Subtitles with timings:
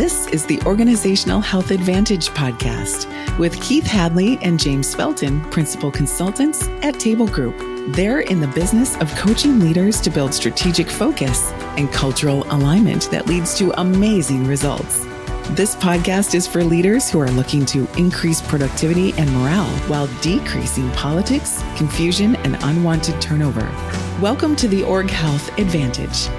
[0.00, 3.06] This is the Organizational Health Advantage podcast
[3.38, 7.54] with Keith Hadley and James Felton, principal consultants at Table Group.
[7.94, 13.26] They're in the business of coaching leaders to build strategic focus and cultural alignment that
[13.26, 15.04] leads to amazing results.
[15.50, 20.90] This podcast is for leaders who are looking to increase productivity and morale while decreasing
[20.92, 23.70] politics, confusion, and unwanted turnover.
[24.18, 26.30] Welcome to the Org Health Advantage.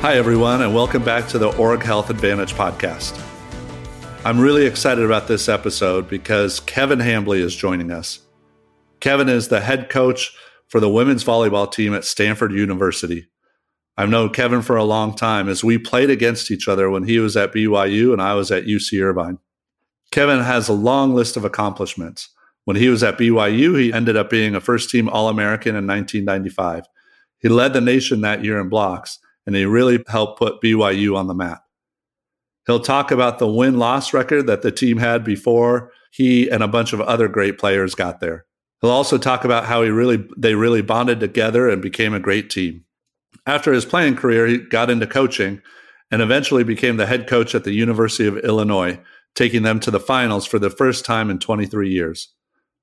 [0.00, 3.20] Hi, everyone, and welcome back to the Org Health Advantage podcast.
[4.24, 8.20] I'm really excited about this episode because Kevin Hambly is joining us.
[9.00, 10.32] Kevin is the head coach
[10.68, 13.28] for the women's volleyball team at Stanford University.
[13.96, 17.18] I've known Kevin for a long time as we played against each other when he
[17.18, 19.40] was at BYU and I was at UC Irvine.
[20.12, 22.28] Kevin has a long list of accomplishments.
[22.66, 25.88] When he was at BYU, he ended up being a first team All American in
[25.88, 26.84] 1995.
[27.40, 29.18] He led the nation that year in blocks,
[29.48, 31.62] and he really helped put BYU on the map.
[32.66, 36.68] He'll talk about the win loss record that the team had before he and a
[36.68, 38.44] bunch of other great players got there.
[38.82, 42.50] He'll also talk about how he really they really bonded together and became a great
[42.50, 42.84] team.
[43.46, 45.62] After his playing career, he got into coaching
[46.10, 49.00] and eventually became the head coach at the University of Illinois,
[49.34, 52.34] taking them to the finals for the first time in 23 years.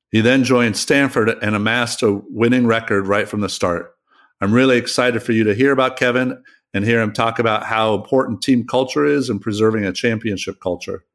[0.09, 3.94] He then joined Stanford and amassed a winning record right from the start.
[4.41, 6.41] I'm really excited for you to hear about Kevin
[6.73, 11.05] and hear him talk about how important team culture is in preserving a championship culture.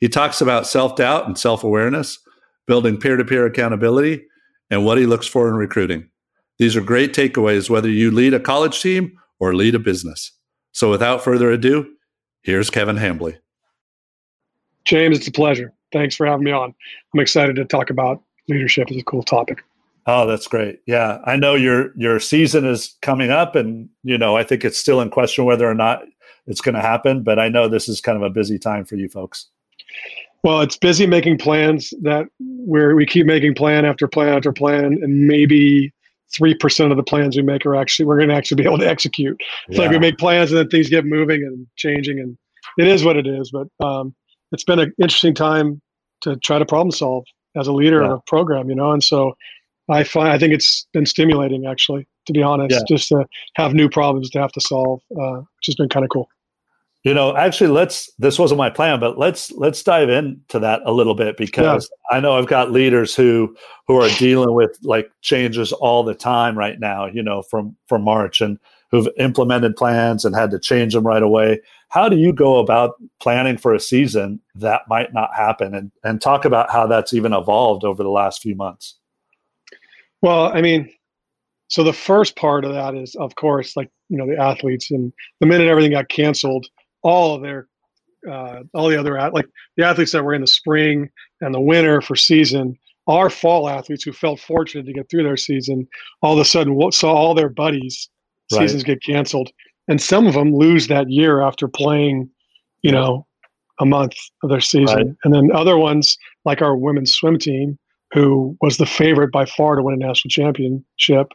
[0.00, 2.18] He talks about self doubt and self awareness,
[2.66, 4.24] building peer to peer accountability,
[4.70, 6.08] and what he looks for in recruiting.
[6.58, 10.32] These are great takeaways whether you lead a college team or lead a business.
[10.72, 11.88] So without further ado,
[12.42, 13.38] here's Kevin Hambly.
[14.84, 15.72] James, it's a pleasure.
[15.92, 16.74] Thanks for having me on.
[17.14, 18.90] I'm excited to talk about leadership.
[18.90, 19.62] It's a cool topic.
[20.10, 20.80] Oh, that's great.
[20.86, 24.78] Yeah, I know your your season is coming up, and you know I think it's
[24.78, 26.00] still in question whether or not
[26.46, 27.22] it's going to happen.
[27.22, 29.48] But I know this is kind of a busy time for you folks.
[30.42, 34.98] Well, it's busy making plans that where we keep making plan after plan after plan,
[35.02, 35.92] and maybe
[36.34, 38.78] three percent of the plans we make are actually we're going to actually be able
[38.78, 39.38] to execute.
[39.68, 39.84] It's yeah.
[39.84, 42.38] like we make plans and then things get moving and changing, and
[42.78, 43.50] it is what it is.
[43.50, 44.14] But um,
[44.52, 45.82] it's been an interesting time
[46.22, 47.26] to try to problem solve
[47.56, 48.12] as a leader yeah.
[48.12, 48.92] of a program, you know.
[48.92, 49.34] And so
[49.88, 52.96] I find I think it's been stimulating actually, to be honest, yeah.
[52.96, 56.10] just to have new problems to have to solve, uh, which has been kind of
[56.10, 56.28] cool.
[57.04, 58.12] You know, actually, let's.
[58.18, 62.16] This wasn't my plan, but let's let's dive into that a little bit because yeah.
[62.16, 63.56] I know I've got leaders who
[63.86, 67.06] who are dealing with like changes all the time right now.
[67.06, 68.58] You know, from from March and
[68.90, 71.60] who've implemented plans and had to change them right away.
[71.88, 76.20] How do you go about planning for a season that might not happen, and and
[76.20, 78.97] talk about how that's even evolved over the last few months?
[80.22, 80.92] Well, I mean,
[81.68, 85.12] so the first part of that is, of course, like you know the athletes, and
[85.40, 86.66] the minute everything got canceled
[87.02, 87.68] all of their
[88.28, 89.46] uh, all the other like
[89.76, 92.76] the athletes that were in the spring and the winter for season
[93.06, 95.86] our fall athletes who felt fortunate to get through their season
[96.22, 98.08] all of a sudden saw all their buddies
[98.52, 98.58] right.
[98.60, 99.50] seasons get canceled
[99.86, 102.28] and some of them lose that year after playing
[102.82, 103.26] you know
[103.80, 105.16] a month of their season right.
[105.24, 107.78] and then other ones like our women's swim team
[108.12, 111.32] who was the favorite by far to win a national championship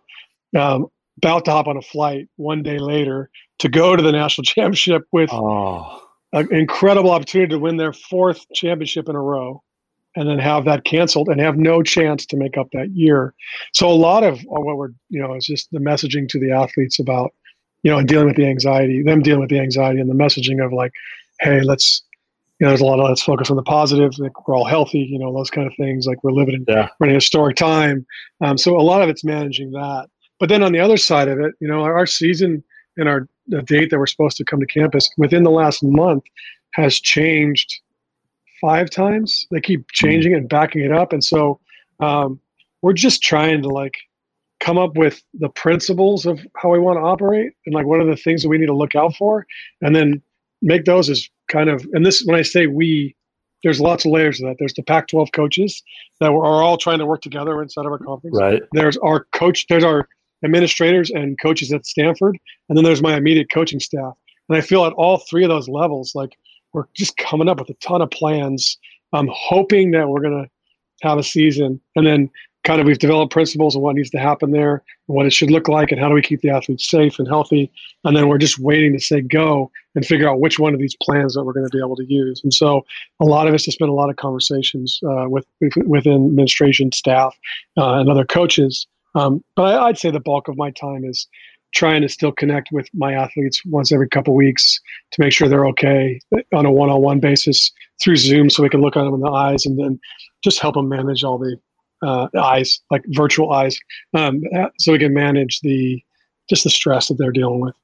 [0.57, 3.29] um, about to hop on a flight one day later
[3.59, 6.01] to go to the national championship with oh.
[6.33, 9.61] an incredible opportunity to win their fourth championship in a row
[10.15, 13.33] and then have that canceled and have no chance to make up that year.
[13.73, 16.99] So a lot of what we're, you know, is just the messaging to the athletes
[16.99, 17.33] about,
[17.81, 20.71] you know, dealing with the anxiety, them dealing with the anxiety and the messaging of
[20.71, 20.91] like,
[21.41, 22.02] hey, let's,
[22.63, 24.99] you know, there's a lot of let's focus on the positive, like we're all healthy,
[24.99, 26.07] you know, those kind of things.
[26.07, 26.87] Like we're living in yeah.
[26.97, 28.05] we're in a historic time.
[28.39, 30.07] Um, so a lot of it's managing that.
[30.39, 32.63] But then on the other side of it, you know, our, our season
[32.95, 36.23] and our the date that we're supposed to come to campus within the last month
[36.71, 37.81] has changed
[38.61, 39.45] five times.
[39.51, 41.59] They keep changing it and backing it up, and so
[41.99, 42.39] um,
[42.81, 43.97] we're just trying to like
[44.61, 48.05] come up with the principles of how we want to operate and like what are
[48.05, 49.45] the things that we need to look out for,
[49.81, 50.21] and then
[50.61, 51.87] make those as kind of.
[51.93, 53.15] And this, when I say we,
[53.63, 54.57] there's lots of layers of that.
[54.59, 55.81] There's the Pac-12 coaches
[56.19, 58.35] that are all trying to work together inside of our conference.
[58.37, 58.61] Right.
[58.73, 59.67] There's our coach.
[59.67, 60.09] There's our
[60.43, 64.13] administrators and coaches at Stanford, and then there's my immediate coaching staff.
[64.49, 66.35] And I feel at all three of those levels, like
[66.73, 68.77] we're just coming up with a ton of plans.
[69.13, 72.29] I'm hoping that we're going to have a season, and then
[72.63, 75.67] kind of we've developed principles of what needs to happen there, what it should look
[75.67, 77.71] like, and how do we keep the athletes safe and healthy.
[78.05, 80.95] And then we're just waiting to say go and figure out which one of these
[81.01, 82.41] plans that we're going to be able to use.
[82.43, 82.85] And so
[83.19, 85.45] a lot of us have spent a lot of conversations uh, with
[85.85, 87.35] within administration, staff,
[87.77, 88.87] uh, and other coaches.
[89.15, 91.27] Um, but I, I'd say the bulk of my time is
[91.75, 94.79] trying to still connect with my athletes once every couple weeks
[95.11, 96.19] to make sure they're okay
[96.53, 97.71] on a one-on-one basis
[98.01, 99.99] through Zoom, so we can look at them in the eyes and then
[100.43, 101.57] just help them manage all the
[102.03, 103.77] uh, eyes, like virtual eyes,
[104.13, 104.41] um,
[104.79, 106.01] so we can manage the
[106.49, 107.75] just the stress that they're dealing with.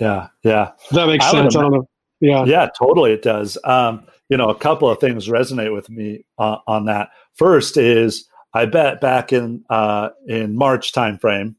[0.00, 0.72] Yeah, yeah.
[0.88, 1.56] Does that makes I sense.
[1.56, 1.88] I don't know.
[2.20, 3.12] Yeah, yeah, totally.
[3.12, 3.58] It does.
[3.64, 7.10] Um, you know, a couple of things resonate with me uh, on that.
[7.34, 11.56] First is I bet back in uh, in March timeframe.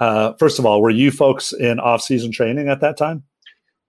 [0.00, 3.22] Uh, first of all, were you folks in off season training at that time?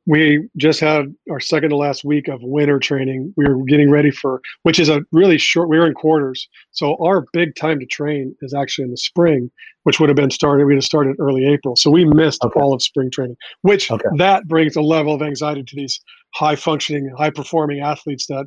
[0.06, 3.34] We just had our second to last week of winter training.
[3.38, 5.69] We were getting ready for, which is a really short.
[5.69, 9.50] We were in quarters, so our big time to train is actually in the spring,
[9.84, 10.66] which would have been started.
[10.66, 12.60] We would have started early April, so we missed okay.
[12.60, 13.38] all of spring training.
[13.62, 14.10] Which okay.
[14.18, 16.00] that brings a level of anxiety to these
[16.36, 18.46] high functioning, high performing athletes that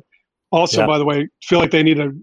[0.51, 0.87] also, yeah.
[0.87, 2.17] by the way, feel like they need to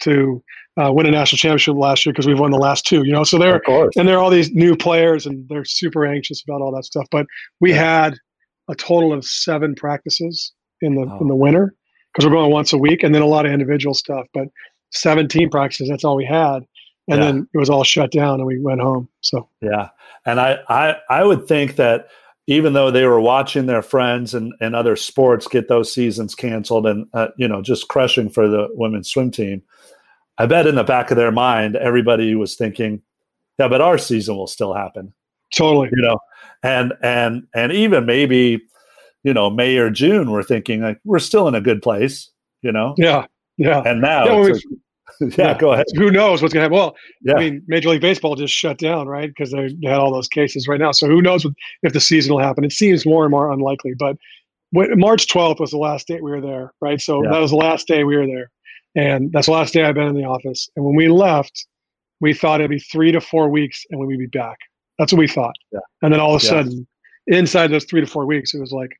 [0.00, 0.42] to
[0.80, 3.04] uh, win a national championship last year because we've won the last two.
[3.04, 3.60] You know, so they're
[3.96, 7.06] and there are all these new players and they're super anxious about all that stuff.
[7.10, 7.26] But
[7.60, 8.02] we yeah.
[8.02, 8.18] had
[8.68, 11.18] a total of seven practices in the oh.
[11.20, 11.74] in the winter
[12.12, 14.26] because we're going once a week, and then a lot of individual stuff.
[14.32, 14.48] But
[14.92, 16.64] 17 practices, that's all we had,
[17.08, 17.26] and yeah.
[17.26, 19.08] then it was all shut down, and we went home.
[19.22, 19.90] So yeah,
[20.24, 22.08] and I I I would think that
[22.46, 26.86] even though they were watching their friends and, and other sports get those seasons canceled
[26.86, 29.62] and uh, you know just crushing for the women's swim team
[30.38, 33.02] i bet in the back of their mind everybody was thinking
[33.58, 35.12] yeah but our season will still happen
[35.54, 36.18] totally you know
[36.62, 38.60] and and and even maybe
[39.22, 42.30] you know May or June, we're thinking like we're still in a good place,
[42.62, 42.94] you know.
[42.96, 43.26] Yeah,
[43.56, 43.82] yeah.
[43.84, 44.62] And now, yeah, like,
[45.20, 45.86] yeah, yeah, go ahead.
[45.96, 46.76] Who knows what's going to happen?
[46.76, 47.34] Well, yeah.
[47.34, 49.28] I mean, Major League Baseball just shut down, right?
[49.28, 50.92] Because they had all those cases right now.
[50.92, 51.46] So who knows
[51.82, 52.64] if the season will happen?
[52.64, 53.94] It seems more and more unlikely.
[53.98, 54.16] But
[54.72, 57.00] March 12th was the last day we were there, right?
[57.00, 57.30] So yeah.
[57.30, 58.50] that was the last day we were there,
[58.94, 60.68] and that's the last day I've been in the office.
[60.76, 61.66] And when we left,
[62.20, 64.58] we thought it'd be three to four weeks, and we'd be back.
[64.98, 65.54] That's what we thought.
[65.72, 65.80] Yeah.
[66.02, 66.50] And then all of a yeah.
[66.50, 66.86] sudden,
[67.26, 68.98] inside those three to four weeks, it was like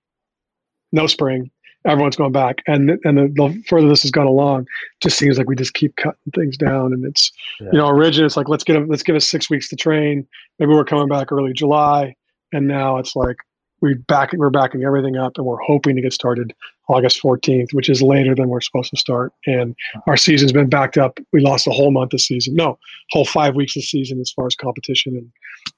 [0.92, 1.50] no spring.
[1.86, 4.66] Everyone's going back, and and the, the further this has gone along,
[5.00, 6.92] just seems like we just keep cutting things down.
[6.92, 7.68] And it's yeah.
[7.72, 10.26] you know originally it's like let's get let's give us six weeks to train.
[10.58, 12.16] Maybe we're coming back early July,
[12.52, 13.36] and now it's like
[13.80, 16.54] we back we're backing everything up, and we're hoping to get started
[16.88, 19.32] August 14th, which is later than we're supposed to start.
[19.46, 19.74] And
[20.06, 21.18] our season's been backed up.
[21.32, 22.54] We lost a whole month of season.
[22.54, 22.78] No,
[23.10, 25.16] whole five weeks of season as far as competition.
[25.16, 25.30] And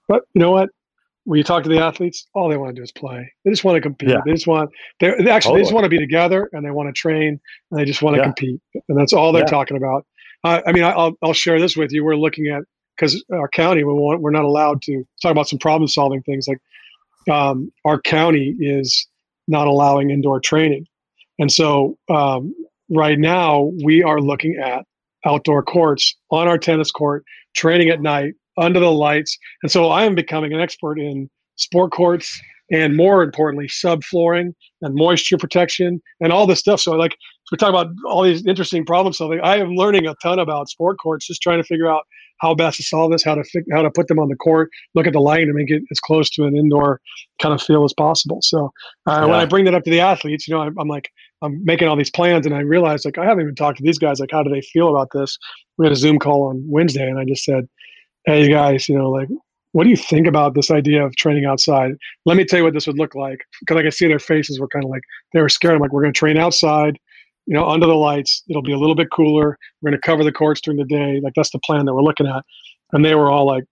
[0.06, 0.70] but you know what?
[1.24, 3.30] When you talk to the athletes, all they want to do is play.
[3.44, 4.08] They just want to compete.
[4.10, 4.20] Yeah.
[4.24, 5.56] They just want they actually totally.
[5.56, 7.40] they just want to be together and they want to train
[7.70, 8.24] and they just want to yeah.
[8.24, 8.60] compete.
[8.88, 9.46] And that's all they're yeah.
[9.46, 10.06] talking about.
[10.44, 12.04] Uh, I mean, I'll I'll share this with you.
[12.04, 12.62] We're looking at
[12.96, 16.48] because our county we want, we're not allowed to talk about some problem solving things
[16.48, 16.58] like
[17.30, 19.06] um, our county is
[19.46, 20.86] not allowing indoor training
[21.38, 22.54] and so um,
[22.90, 24.84] right now we are looking at
[25.24, 29.38] outdoor courts on our tennis court, training at night under the lights.
[29.62, 34.94] And so I am becoming an expert in sport courts and more importantly, subflooring and
[34.94, 36.80] moisture protection and all this stuff.
[36.80, 37.16] So like
[37.50, 39.40] we talk about all these interesting problem solving.
[39.40, 42.02] I am learning a ton about sport courts, just trying to figure out
[42.40, 44.70] how best to solve this, how to fi- how to put them on the court,
[44.94, 47.00] look at the lighting, and make it as close to an indoor
[47.40, 48.38] kind of feel as possible.
[48.42, 48.66] So
[49.08, 49.24] uh, yeah.
[49.24, 51.10] when I bring that up to the athletes, you know, I'm, I'm like,
[51.42, 53.98] I'm making all these plans, and I realized like I haven't even talked to these
[53.98, 54.20] guys.
[54.20, 55.38] Like, how do they feel about this?
[55.78, 57.68] We had a Zoom call on Wednesday, and I just said,
[58.24, 59.28] "Hey guys, you know, like,
[59.78, 61.92] what do you think about this idea of training outside?
[62.26, 64.58] Let me tell you what this would look like." Because like I see their faces
[64.58, 65.76] were kind of like they were scared.
[65.76, 66.98] I'm like, "We're going to train outside."
[67.46, 69.56] You know, under the lights, it'll be a little bit cooler.
[69.80, 71.20] We're going to cover the courts during the day.
[71.22, 72.44] Like that's the plan that we're looking at.
[72.92, 73.62] And they were all like,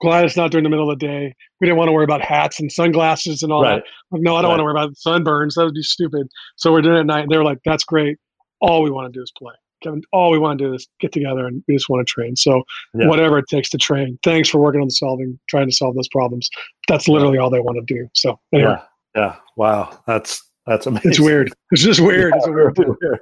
[0.00, 1.34] glad it's not during the middle of the day.
[1.60, 3.82] We didn't want to worry about hats and sunglasses and all right.
[3.82, 3.84] that.
[4.10, 4.58] Like, no, I don't right.
[4.58, 5.54] want to worry about sunburns.
[5.54, 6.28] That would be stupid.
[6.56, 7.26] So we're doing it at night.
[7.28, 8.16] They were like, that's great.
[8.62, 9.52] All we want to do is play.
[9.82, 12.36] Kevin, all we want to do is get together and we just want to train.
[12.36, 12.62] So
[12.94, 13.08] yeah.
[13.08, 14.18] whatever it takes to train.
[14.22, 16.48] Thanks for working on solving, trying to solve those problems.
[16.88, 18.08] That's literally all they want to do.
[18.14, 18.70] So anyway.
[18.70, 18.82] Yeah.
[19.14, 19.36] Yeah.
[19.56, 19.98] Wow.
[20.06, 21.10] That's that's amazing.
[21.10, 21.52] It's weird.
[21.70, 22.32] It's just weird.
[22.34, 22.98] Yeah, it's weird.
[23.00, 23.20] weird.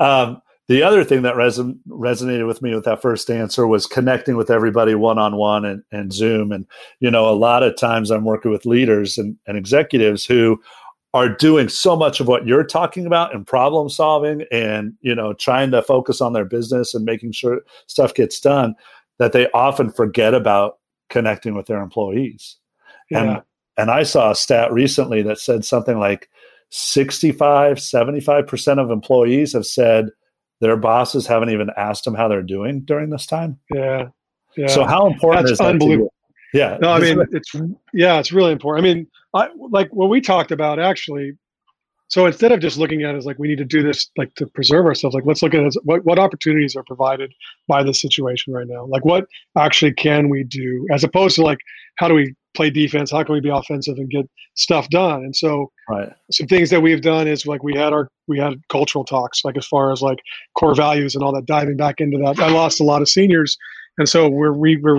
[0.00, 4.36] Um, the other thing that reson- resonated with me with that first answer was connecting
[4.36, 6.52] with everybody one on one and Zoom.
[6.52, 6.64] And,
[7.00, 10.62] you know, a lot of times I'm working with leaders and, and executives who
[11.12, 15.32] are doing so much of what you're talking about and problem solving and, you know,
[15.32, 18.74] trying to focus on their business and making sure stuff gets done
[19.18, 22.56] that they often forget about connecting with their employees.
[23.10, 23.22] Yeah.
[23.22, 23.42] And
[23.76, 26.28] and I saw a stat recently that said something like
[26.70, 30.10] 65, 75% of employees have said,
[30.60, 33.58] their bosses haven't even asked them how they're doing during this time.
[33.72, 34.08] Yeah.
[34.56, 34.66] Yeah.
[34.66, 35.64] So how important That's is that?
[35.64, 35.74] to you?
[35.74, 36.14] unbelievable.
[36.52, 36.78] Yeah.
[36.80, 37.54] No, I mean it's
[37.94, 38.86] yeah, it's really important.
[38.86, 41.32] I mean, I like what we talked about actually.
[42.08, 44.34] So instead of just looking at it as like we need to do this like
[44.34, 47.32] to preserve ourselves, like let's look at it as what what opportunities are provided
[47.68, 48.84] by the situation right now.
[48.86, 51.58] Like what actually can we do as opposed to like
[51.96, 53.12] how do we play defense?
[53.12, 55.22] How can we be offensive and get stuff done?
[55.22, 56.08] And so right.
[56.32, 59.56] some things that we've done is like we had our we had cultural talks like
[59.56, 60.18] as far as like
[60.58, 62.40] core values and all that diving back into that.
[62.40, 63.56] I lost a lot of seniors,
[63.98, 64.98] and so we're re, we're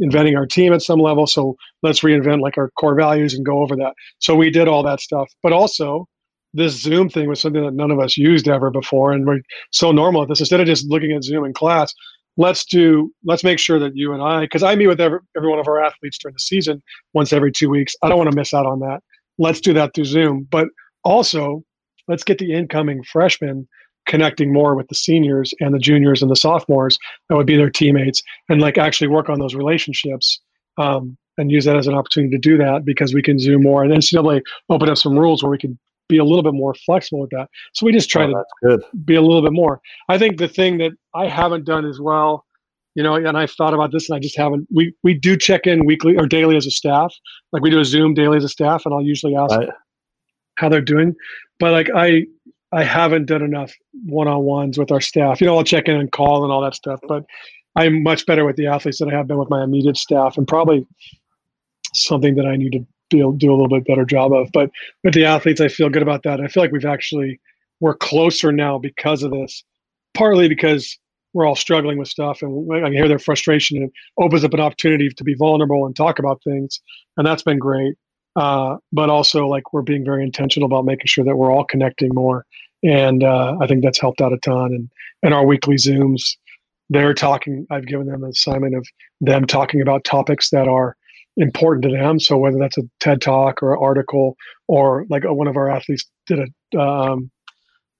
[0.00, 1.26] reinventing our team at some level.
[1.26, 3.94] So let's reinvent like our core values and go over that.
[4.18, 6.06] So we did all that stuff, but also
[6.54, 9.40] this Zoom thing was something that none of us used ever before, and we're
[9.72, 10.40] so normal at this.
[10.40, 11.92] Instead of just looking at Zoom in class,
[12.36, 15.50] let's do let's make sure that you and I, because I meet with every, every
[15.50, 16.82] one of our athletes during the season
[17.12, 17.94] once every two weeks.
[18.02, 19.00] I don't want to miss out on that.
[19.38, 20.68] Let's do that through Zoom, but
[21.02, 21.64] also
[22.06, 23.66] let's get the incoming freshmen
[24.06, 27.70] connecting more with the seniors and the juniors and the sophomores that would be their
[27.70, 30.40] teammates and like actually work on those relationships
[30.78, 33.82] um, and use that as an opportunity to do that because we can zoom more
[33.84, 37.20] and ncaa open up some rules where we can be a little bit more flexible
[37.20, 39.80] with that so we just try Oh, to be a little bit more.
[40.10, 42.44] I think the thing that I haven't done as well,
[42.94, 44.68] you know, and I've thought about this and I just haven't.
[44.72, 47.12] We we do check in weekly or daily as a staff.
[47.52, 49.68] Like we do a Zoom daily as a staff, and I'll usually ask Right.
[50.58, 51.14] how they're doing.
[51.58, 52.26] But like I
[52.74, 53.72] I haven't done enough
[54.04, 55.40] one on ones with our staff.
[55.40, 57.00] You know, I'll check in and call and all that stuff.
[57.06, 57.24] But
[57.76, 60.46] I'm much better with the athletes than I have been with my immediate staff, and
[60.46, 60.86] probably
[61.92, 64.50] something that I need to be able do a little bit better job of.
[64.52, 64.70] But
[65.04, 66.40] with the athletes, I feel good about that.
[66.40, 67.40] I feel like we've actually
[67.80, 69.62] we're closer now because of this.
[70.14, 70.98] Partly because
[71.32, 74.60] we're all struggling with stuff, and I hear their frustration, and it opens up an
[74.60, 76.80] opportunity to be vulnerable and talk about things,
[77.16, 77.94] and that's been great.
[78.36, 82.12] Uh, but also, like we're being very intentional about making sure that we're all connecting
[82.14, 82.44] more,
[82.82, 84.72] and uh, I think that's helped out a ton.
[84.72, 84.90] And
[85.22, 86.36] and our weekly zooms,
[86.90, 87.66] they're talking.
[87.70, 88.86] I've given them an assignment of
[89.20, 90.96] them talking about topics that are
[91.36, 92.18] important to them.
[92.20, 94.36] So whether that's a TED talk or an article,
[94.68, 97.30] or like one of our athletes did a um,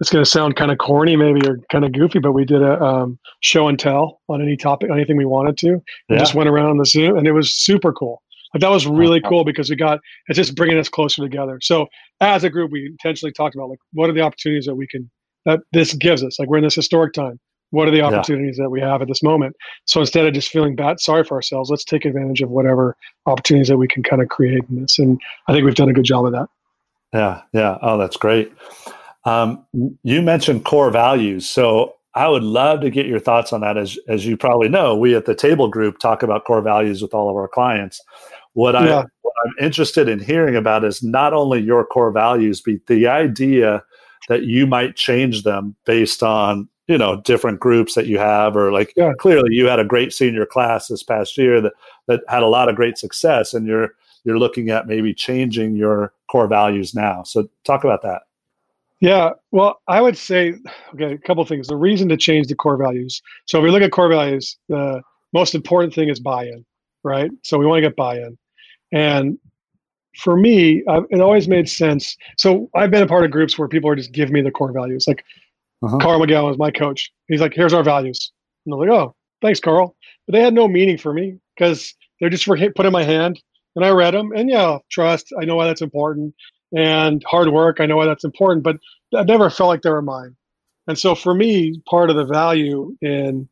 [0.00, 2.60] it's going to sound kind of corny maybe or kind of goofy but we did
[2.60, 5.74] a um, show and tell on any topic anything we wanted to
[6.08, 6.18] we Yeah.
[6.18, 8.20] just went around the Zoom, and it was super cool
[8.54, 11.58] like that was really cool because we got it's just bringing us closer together.
[11.62, 11.86] So
[12.20, 15.10] as a group we intentionally talked about like what are the opportunities that we can
[15.44, 16.38] that this gives us?
[16.38, 17.38] Like we're in this historic time.
[17.70, 19.56] What are the opportunities that we have at this moment?
[19.86, 22.96] So instead of just feeling bad sorry for ourselves let's take advantage of whatever
[23.26, 24.98] opportunities that we can kind of create in this.
[24.98, 26.48] And i think we've done a good job of that.
[27.12, 27.78] Yeah, yeah.
[27.80, 28.52] Oh, that's great.
[29.24, 29.64] Um,
[30.02, 33.76] you mentioned core values, so I would love to get your thoughts on that.
[33.76, 37.14] As as you probably know, we at the Table Group talk about core values with
[37.14, 38.00] all of our clients.
[38.54, 38.86] What I
[39.22, 43.82] what I'm interested in hearing about is not only your core values, but the idea
[44.28, 48.72] that you might change them based on you know different groups that you have, or
[48.72, 49.12] like Yeah.
[49.18, 51.72] clearly you had a great senior class this past year that
[52.06, 53.94] that had a lot of great success, and you're
[54.24, 57.22] you're looking at maybe changing your core values now.
[57.22, 58.22] So talk about that.
[59.00, 60.54] Yeah, well, I would say,
[60.94, 61.68] okay, a couple things.
[61.68, 63.20] The reason to change the core values.
[63.44, 65.02] So, if we look at core values, the
[65.34, 66.64] most important thing is buy in,
[67.02, 67.30] right?
[67.42, 68.38] So, we want to get buy in.
[68.94, 69.38] And
[70.16, 72.16] for me, it always made sense.
[72.38, 74.72] So, I've been a part of groups where people are just give me the core
[74.72, 75.06] values.
[75.06, 75.24] Like
[75.82, 75.98] Uh-huh.
[75.98, 77.12] Carl McGown is my coach.
[77.28, 78.32] He's like, here's our values.
[78.64, 79.94] And I'm like, oh, thanks, Carl.
[80.26, 83.40] But they had no meaning for me because they're just for put in my hand.
[83.76, 84.30] And I read them.
[84.34, 85.26] And yeah, trust.
[85.40, 86.34] I know why that's important.
[86.76, 87.80] And hard work.
[87.80, 88.62] I know why that's important.
[88.62, 88.76] But
[89.14, 90.36] I never felt like they were mine.
[90.86, 93.48] And so for me, part of the value in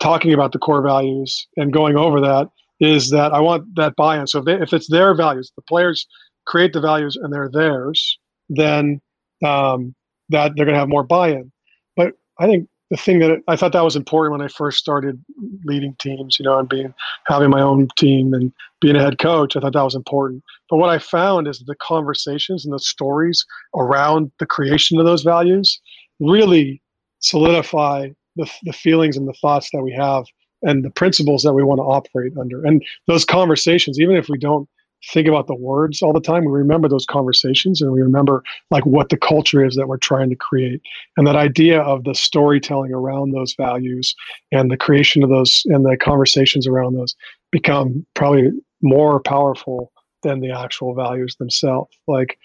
[0.00, 2.48] talking about the core values and going over that
[2.80, 4.26] is that I want that buy-in.
[4.26, 6.06] So if, they, if it's their values, the players
[6.46, 8.18] create the values and they're theirs,
[8.48, 9.00] then
[9.44, 9.94] um,
[10.28, 11.50] that they're going to have more buy-in.
[11.96, 15.22] But I think the thing that I thought that was important when I first started
[15.64, 16.94] leading teams, you know, and being
[17.26, 20.42] having my own team and being a head coach, I thought that was important.
[20.70, 23.44] But what I found is the conversations and the stories
[23.74, 25.80] around the creation of those values
[26.18, 26.80] really
[27.20, 30.24] solidify the, the feelings and the thoughts that we have
[30.62, 32.64] and the principles that we want to operate under.
[32.64, 34.68] And those conversations, even if we don't
[35.12, 38.84] think about the words all the time, we remember those conversations and we remember like
[38.84, 40.80] what the culture is that we're trying to create.
[41.16, 44.14] And that idea of the storytelling around those values
[44.50, 47.14] and the creation of those and the conversations around those
[47.52, 48.50] become probably
[48.82, 51.96] more powerful than the actual values themselves.
[52.08, 52.38] Like,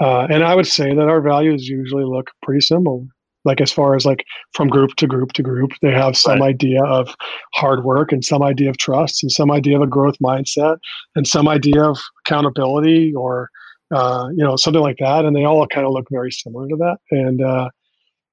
[0.00, 3.04] uh, and I would say that our values usually look pretty similar.
[3.48, 6.50] Like as far as like from group to group to group, they have some Right.
[6.54, 7.14] idea of
[7.54, 10.76] hard work and some idea of trust and some idea of a growth mindset
[11.16, 13.48] and some idea of accountability or
[13.90, 15.24] uh, you know something like that.
[15.24, 16.98] And they all kind of look very similar to that.
[17.10, 17.70] And uh,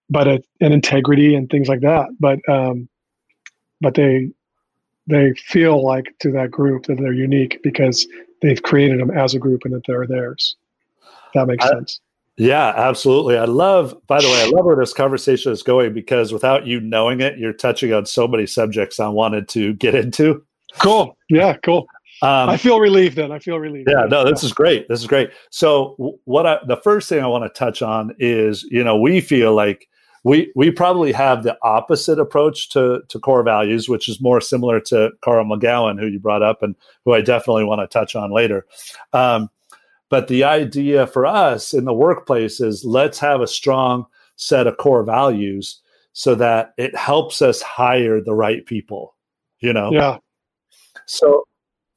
[0.09, 2.07] but a, and integrity and things like that.
[2.19, 2.87] But um,
[3.81, 4.31] but they
[5.07, 8.07] they feel like to that group that they're unique because
[8.41, 10.55] they've created them as a group and that they're theirs.
[11.33, 12.01] That makes I, sense.
[12.37, 13.37] Yeah, absolutely.
[13.37, 16.81] I love, by the way, I love where this conversation is going because without you
[16.81, 20.43] knowing it, you're touching on so many subjects I wanted to get into.
[20.79, 21.17] Cool.
[21.29, 21.87] Yeah, cool.
[22.21, 23.31] Um, I feel relieved then.
[23.31, 23.89] I feel relieved.
[23.89, 24.87] Yeah, no, this is great.
[24.87, 25.31] This is great.
[25.49, 29.19] So, what I, the first thing I want to touch on is, you know, we
[29.19, 29.87] feel like
[30.23, 34.79] we we probably have the opposite approach to to core values, which is more similar
[34.81, 38.31] to Carl McGown, who you brought up, and who I definitely want to touch on
[38.31, 38.65] later.
[39.11, 39.49] Um,
[40.09, 44.77] but the idea for us in the workplace is let's have a strong set of
[44.77, 45.81] core values
[46.13, 49.15] so that it helps us hire the right people.
[49.59, 49.91] You know.
[49.91, 50.17] Yeah.
[51.07, 51.47] So,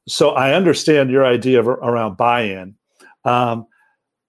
[0.07, 2.75] so I understand your idea of, around buy-in.
[3.25, 3.67] Um,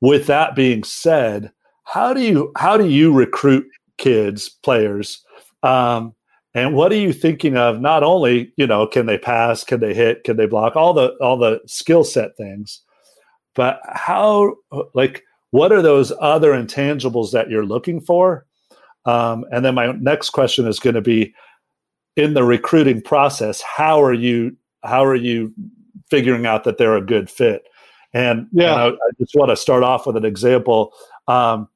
[0.01, 1.51] with that being said,
[1.83, 3.65] how do you how do you recruit
[3.99, 5.23] kids, players.
[5.61, 6.15] Um,
[6.55, 7.79] and what are you thinking of?
[7.79, 11.09] Not only you know, can they pass, can they hit, can they block, all the
[11.21, 12.81] all the skill set things,
[13.59, 14.55] but how
[14.93, 18.45] like what are those other intangibles that you're looking for?
[19.03, 21.33] Um, and then my next question is going to be
[22.15, 23.61] in the recruiting process.
[23.61, 25.53] How are you how are you
[26.09, 27.63] figuring out that they're a good fit?
[28.13, 30.93] And yeah, and I, I, just want to start off with an example.
[31.27, 31.67] Um,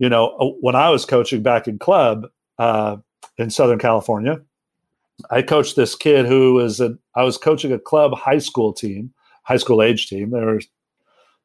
[0.00, 2.26] you know, uh, when I was coaching back in club
[2.58, 2.96] uh,
[3.38, 4.40] in Southern California,
[5.30, 9.14] I coached this kid who was a, I was coaching a club high school team,
[9.44, 10.30] high school age team.
[10.30, 10.60] They were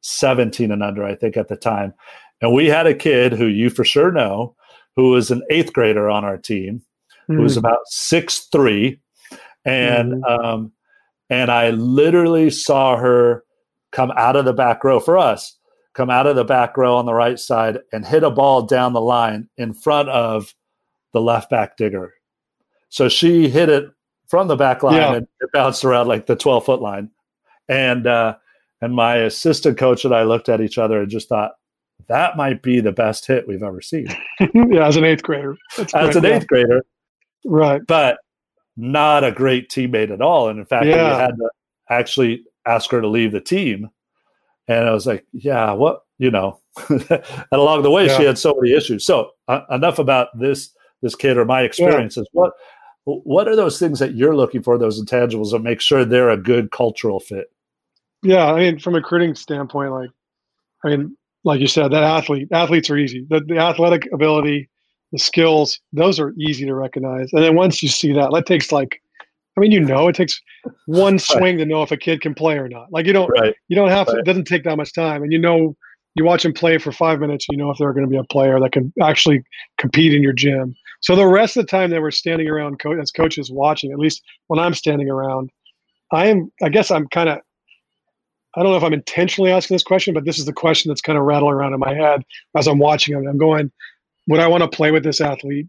[0.01, 1.93] 17 and under, I think, at the time.
[2.41, 4.55] And we had a kid who you for sure know,
[4.95, 6.81] who was an eighth grader on our team,
[7.29, 7.35] mm.
[7.35, 7.59] who was hmm.
[7.59, 8.99] about six three,
[9.65, 10.29] and mm.
[10.29, 10.71] um,
[11.29, 13.43] and I literally saw her
[13.91, 15.57] come out of the back row for us
[15.97, 18.93] come out of the back row on the right side and hit a ball down
[18.93, 20.53] the line in front of
[21.11, 22.13] the left back digger.
[22.89, 23.85] So she hit it
[24.27, 25.15] from the back line yeah.
[25.15, 27.09] and it bounced around like the 12 foot line.
[27.67, 28.35] And uh,
[28.81, 31.51] and my assistant coach and I looked at each other and just thought,
[32.07, 34.07] that might be the best hit we've ever seen.
[34.53, 35.55] yeah, as an eighth grader.
[35.75, 36.45] That's as great, an eighth yeah.
[36.47, 36.85] grader.
[37.45, 37.81] Right.
[37.87, 38.17] But
[38.75, 40.49] not a great teammate at all.
[40.49, 41.15] And in fact, yeah.
[41.15, 41.49] we had to
[41.89, 43.89] actually ask her to leave the team
[44.67, 46.59] and I was like, yeah, what, you know,
[46.89, 48.17] and along the way, yeah.
[48.17, 49.05] she had so many issues.
[49.05, 52.27] So uh, enough about this, this kid or my experiences.
[52.33, 52.53] What,
[53.05, 56.37] what are those things that you're looking for, those intangibles that make sure they're a
[56.37, 57.47] good cultural fit?
[58.23, 58.51] Yeah.
[58.51, 60.09] I mean, from a recruiting standpoint, like,
[60.83, 63.25] I mean, like you said, that athlete, athletes are easy.
[63.29, 64.69] The, the athletic ability,
[65.11, 67.29] the skills, those are easy to recognize.
[67.33, 69.01] And then once you see that, that takes like
[69.57, 70.39] I mean, you know, it takes
[70.85, 72.91] one swing to know if a kid can play or not.
[72.91, 73.55] Like you don't, right.
[73.67, 74.13] you don't have to.
[74.13, 74.19] Right.
[74.19, 75.75] It doesn't take that much time, and you know,
[76.13, 77.47] you watch them play for five minutes.
[77.49, 79.43] You know if they're going to be a player that can actually
[79.79, 80.75] compete in your gym.
[81.01, 83.99] So the rest of the time that we're standing around co- as coaches watching, at
[83.99, 85.51] least when I'm standing around,
[86.11, 86.51] I am.
[86.61, 87.39] I guess I'm kind of.
[88.57, 91.01] I don't know if I'm intentionally asking this question, but this is the question that's
[91.01, 92.23] kind of rattling around in my head
[92.55, 93.27] as I'm watching them.
[93.27, 93.71] I'm going,
[94.27, 95.67] would I want to play with this athlete?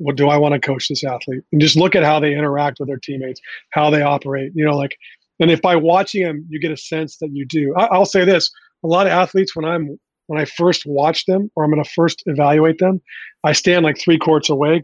[0.00, 1.42] what do I want to coach this athlete?
[1.52, 4.52] And just look at how they interact with their teammates, how they operate.
[4.54, 4.96] You know, like,
[5.38, 7.74] and if by watching them you get a sense that you do.
[7.76, 8.50] I, will say this:
[8.82, 11.90] a lot of athletes, when I'm when I first watch them or I'm going to
[11.90, 13.00] first evaluate them,
[13.44, 14.80] I stand like three courts away.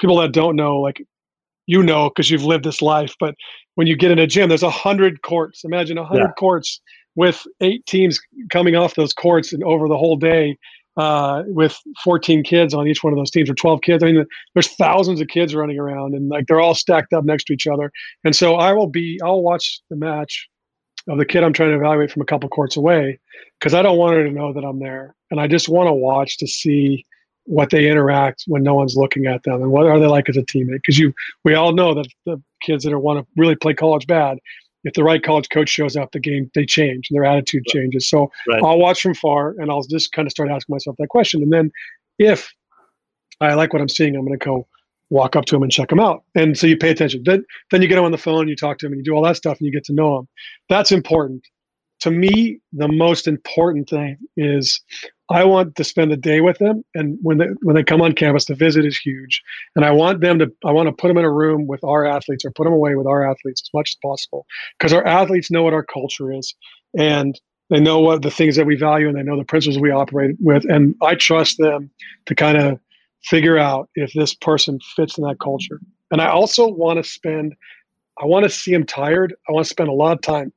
[0.00, 1.04] People that don't know, like,
[1.66, 3.14] you know, because you've lived this life.
[3.18, 3.34] But
[3.74, 5.64] when you get in a gym, there's a hundred courts.
[5.64, 6.38] Imagine a hundred yeah.
[6.38, 6.80] courts
[7.16, 10.56] with eight teams coming off those courts and over the whole day
[10.96, 14.02] uh, with 14 kids on each one of those teams or 12 kids.
[14.02, 17.44] I mean, there's thousands of kids running around and like they're all stacked up next
[17.44, 17.90] to each other.
[18.24, 20.48] And so I will be, I'll watch the match
[21.08, 23.18] of the kid I'm trying to evaluate from a couple courts away
[23.58, 25.14] because I don't want her to know that I'm there.
[25.30, 27.04] And I just want to watch to see
[27.46, 30.36] what they interact when no one's looking at them and what are they like as
[30.36, 31.12] a teammate because you
[31.44, 34.38] we all know that the kids that are want to really play college bad
[34.84, 38.08] if the right college coach shows up, the game they change, their attitude changes.
[38.08, 38.62] So right.
[38.62, 41.42] I'll watch from far, and I'll just kind of start asking myself that question.
[41.42, 41.72] And then,
[42.18, 42.52] if
[43.40, 44.68] I like what I'm seeing, I'm going to go
[45.10, 46.22] walk up to them and check them out.
[46.34, 47.22] And so you pay attention.
[47.24, 49.16] Then, then you get them on the phone, you talk to them, and you do
[49.16, 50.28] all that stuff, and you get to know them.
[50.68, 51.42] That's important.
[52.00, 54.80] To me, the most important thing is
[55.30, 58.12] I want to spend the day with them, and when they when they come on
[58.12, 59.42] campus, the visit is huge,
[59.74, 62.04] and I want them to I want to put them in a room with our
[62.04, 64.46] athletes or put them away with our athletes as much as possible
[64.78, 66.54] because our athletes know what our culture is,
[66.98, 69.90] and they know what the things that we value, and they know the principles we
[69.90, 71.90] operate with, and I trust them
[72.26, 72.78] to kind of
[73.22, 75.80] figure out if this person fits in that culture.
[76.10, 77.54] And I also want to spend,
[78.22, 79.34] I want to see them tired.
[79.48, 80.52] I want to spend a lot of time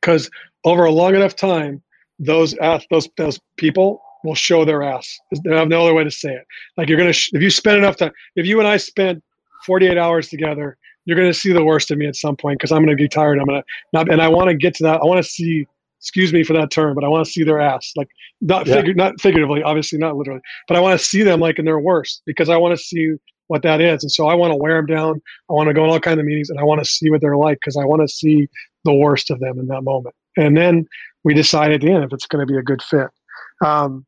[0.00, 0.30] because
[0.64, 1.82] over a long enough time
[2.18, 5.18] those uh, those those people will show their ass.
[5.50, 6.46] I have no other way to say it.
[6.76, 9.22] Like you're gonna, sh- if you spend enough time, if you and I spend
[9.64, 12.82] 48 hours together, you're gonna see the worst of me at some point because I'm
[12.82, 13.38] gonna be tired.
[13.38, 15.00] I'm gonna not, and I want to get to that.
[15.00, 15.66] I want to see.
[15.98, 18.08] Excuse me for that term, but I want to see their ass, like
[18.40, 18.82] not yeah.
[18.94, 22.22] not figuratively, obviously not literally, but I want to see them like in their worst
[22.26, 23.14] because I want to see
[23.48, 25.22] what that is, and so I want to wear them down.
[25.48, 27.22] I want to go in all kind of meetings, and I want to see what
[27.22, 28.46] they're like because I want to see
[28.84, 30.14] the worst of them in that moment.
[30.36, 30.86] And then
[31.24, 33.08] we decide at the end if it's going to be a good fit.
[33.64, 34.06] Um,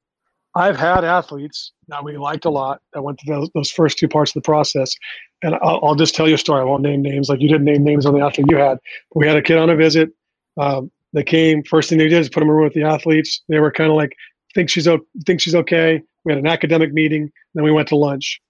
[0.55, 4.09] I've had athletes that we liked a lot that went through those, those first two
[4.09, 4.95] parts of the process.
[5.43, 6.61] And I'll, I'll, just tell you a story.
[6.61, 8.79] I won't name names like you didn't name names on the athlete you had.
[9.15, 10.11] We had a kid on a visit.
[10.57, 11.63] Um, they came.
[11.63, 13.43] First thing they did is put them in a room with the athletes.
[13.49, 14.17] They were kind of like,
[14.55, 14.89] think she's
[15.27, 16.03] think she's okay.
[16.25, 17.31] We had an academic meeting.
[17.55, 18.41] Then we went to lunch.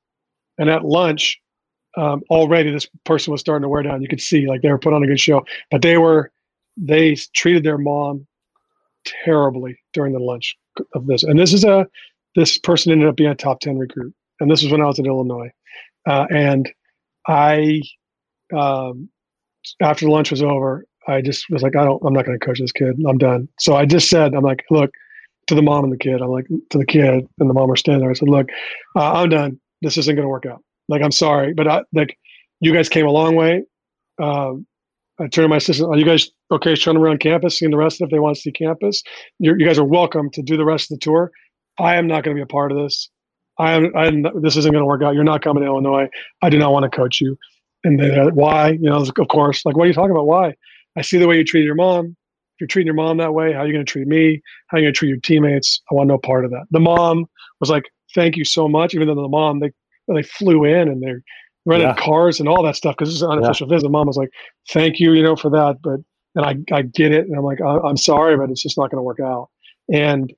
[0.58, 1.38] And at lunch,
[1.96, 4.02] um, already this person was starting to wear down.
[4.02, 6.32] You could see like they were put on a good show, but they were
[6.80, 8.26] they treated their mom
[9.24, 10.56] terribly during the lunch
[10.94, 11.22] of this.
[11.22, 11.86] And this is a
[12.36, 14.98] this person ended up being a top ten recruit, and this was when I was
[14.98, 15.50] at Illinois.
[16.06, 16.70] Uh, and
[17.26, 17.82] I,
[18.56, 19.10] um,
[19.82, 22.60] after lunch was over, I just was like, I don't, I'm not going to coach
[22.60, 22.94] this kid.
[23.06, 23.48] I'm done.
[23.58, 24.90] So I just said, I'm like, look,
[25.48, 26.22] to the mom and the kid.
[26.22, 28.10] I'm like, to the kid and the mom are standing there.
[28.10, 28.48] I said, look,
[28.96, 29.60] uh, I'm done.
[29.82, 30.62] This isn't going to work out.
[30.88, 32.16] Like, I'm sorry, but I, like,
[32.60, 33.64] you guys came a long way.
[34.22, 34.66] Um,
[35.18, 37.76] I turned to my assistant, are you guys okay showing them around campus, seeing the
[37.76, 39.02] rest of if they want to see campus?
[39.38, 41.30] You're, you guys are welcome to do the rest of the tour.
[41.78, 43.08] I am not going to be a part of this.
[43.58, 45.14] I am, I am this isn't going to work out.
[45.14, 46.08] You're not coming to Illinois.
[46.42, 47.36] I do not want to coach you.
[47.84, 48.70] And then, uh, why?
[48.70, 50.26] You know, of course, like, what are you talking about?
[50.26, 50.54] Why?
[50.96, 52.06] I see the way you treated your mom.
[52.06, 54.42] If you're treating your mom that way, how are you going to treat me?
[54.66, 55.80] How are you going to treat your teammates?
[55.90, 56.66] I want no part of that.
[56.72, 57.26] The mom
[57.60, 57.84] was like,
[58.14, 58.94] thank you so much.
[58.94, 59.70] Even though the mom, they,
[60.08, 61.22] they flew in and they're
[61.66, 62.04] rented yeah.
[62.04, 63.76] cars and all that stuff because this is an unofficial yeah.
[63.76, 63.90] visit.
[63.90, 64.30] Mom was like,
[64.70, 66.00] "Thank you, you know, for that," but
[66.38, 68.98] and I I get it, and I'm like, I'm sorry, but it's just not going
[68.98, 69.50] to work out.
[69.92, 70.32] And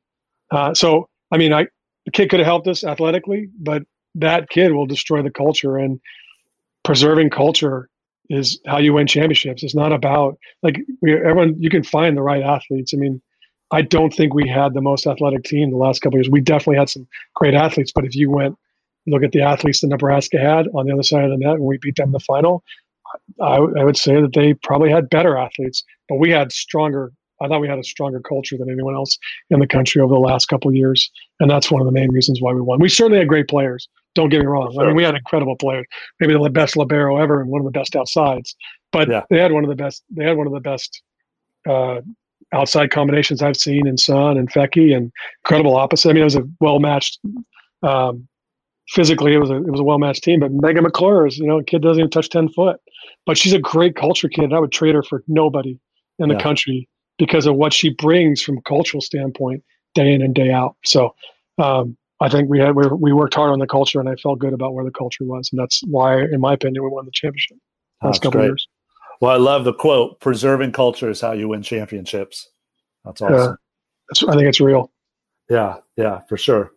[0.50, 1.66] uh, so, I mean, I
[2.06, 3.82] the kid could have helped us athletically, but
[4.16, 6.00] that kid will destroy the culture and
[6.84, 7.88] preserving culture
[8.30, 9.62] is how you win championships.
[9.62, 11.54] It's not about like we, everyone.
[11.60, 12.94] You can find the right athletes.
[12.94, 13.20] I mean,
[13.70, 16.30] I don't think we had the most athletic team the last couple years.
[16.30, 18.56] We definitely had some great athletes, but if you went
[19.06, 21.64] look at the athletes that Nebraska had on the other side of the net when
[21.64, 22.62] we beat them in the final,
[23.40, 27.12] I, I would say that they probably had better athletes, but we had stronger.
[27.42, 29.16] I thought we had a stronger culture than anyone else
[29.48, 32.40] in the country over the last couple years, and that's one of the main reasons
[32.40, 32.80] why we won.
[32.80, 33.88] We certainly had great players.
[34.14, 34.72] Don't get me wrong.
[34.72, 34.82] Sure.
[34.82, 35.86] I mean, we had incredible players.
[36.18, 38.54] Maybe the best libero ever and one of the best outsides.
[38.92, 39.22] But yeah.
[39.30, 40.02] they had one of the best.
[40.10, 41.02] They had one of the best
[41.68, 42.00] uh,
[42.52, 45.12] outside combinations I've seen in Sun and Foecke, and
[45.44, 46.10] incredible opposite.
[46.10, 47.20] I mean, it was a well matched
[47.82, 48.28] um,
[48.90, 50.40] physically it was a it was a well matched team.
[50.40, 52.80] But Megan McClure is you know a kid doesn't even touch ten foot,
[53.26, 54.52] but she's a great culture kid.
[54.52, 55.78] I would trade her for nobody
[56.18, 56.42] in the yeah.
[56.42, 59.62] country because of what she brings from a cultural standpoint
[59.94, 60.76] day in and day out.
[60.84, 61.14] So
[61.58, 64.38] um, I think we had we, we worked hard on the culture, and I felt
[64.38, 67.12] good about where the culture was, and that's why, in my opinion, we won the
[67.12, 67.58] championship
[68.02, 68.66] last couple years.
[69.20, 72.48] Well, I love the quote: "Preserving culture is how you win championships."
[73.04, 73.56] That's awesome.
[74.28, 74.90] I think it's real.
[75.48, 76.72] Yeah, yeah, for sure.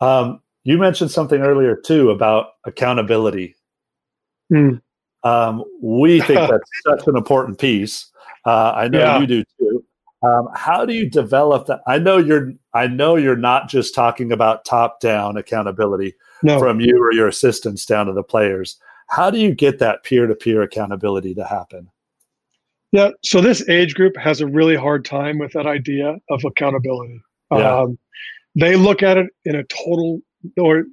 [0.00, 3.56] Um, you mentioned something earlier too about accountability.
[4.52, 4.80] Mm.
[5.22, 8.10] Um, we think that's such an important piece.
[8.44, 9.18] Uh, I know yeah.
[9.20, 9.84] you do too.
[10.22, 11.80] Um, how do you develop that?
[11.86, 12.52] I know you're.
[12.74, 16.58] I know you're not just talking about top-down accountability no.
[16.58, 18.78] from you or your assistants down to the players.
[19.08, 21.90] How do you get that peer-to-peer accountability to happen?
[22.92, 23.10] Yeah.
[23.24, 27.20] So this age group has a really hard time with that idea of accountability.
[27.50, 27.80] Yeah.
[27.80, 27.98] Um,
[28.56, 30.20] they look at it in a total
[30.58, 30.84] or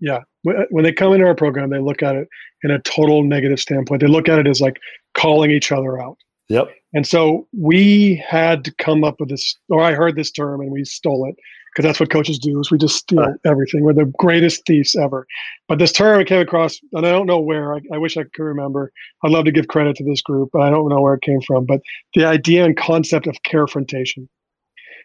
[0.00, 2.28] yeah when they come into our program they look at it
[2.64, 4.00] in a total negative standpoint.
[4.00, 4.80] They look at it as like
[5.12, 6.16] calling each other out.
[6.48, 6.68] Yep.
[6.94, 10.70] And so we had to come up with this or i heard this term and
[10.70, 11.36] we stole it
[11.72, 13.34] because that's what coaches do is we just steal right.
[13.44, 13.82] everything.
[13.82, 15.26] We're the greatest thieves ever.
[15.66, 18.24] But this term I came across and i don't know where I, I wish i
[18.34, 18.92] could remember.
[19.22, 21.40] I'd love to give credit to this group but i don't know where it came
[21.42, 21.66] from.
[21.66, 21.80] But
[22.14, 24.28] the idea and concept of carefrontation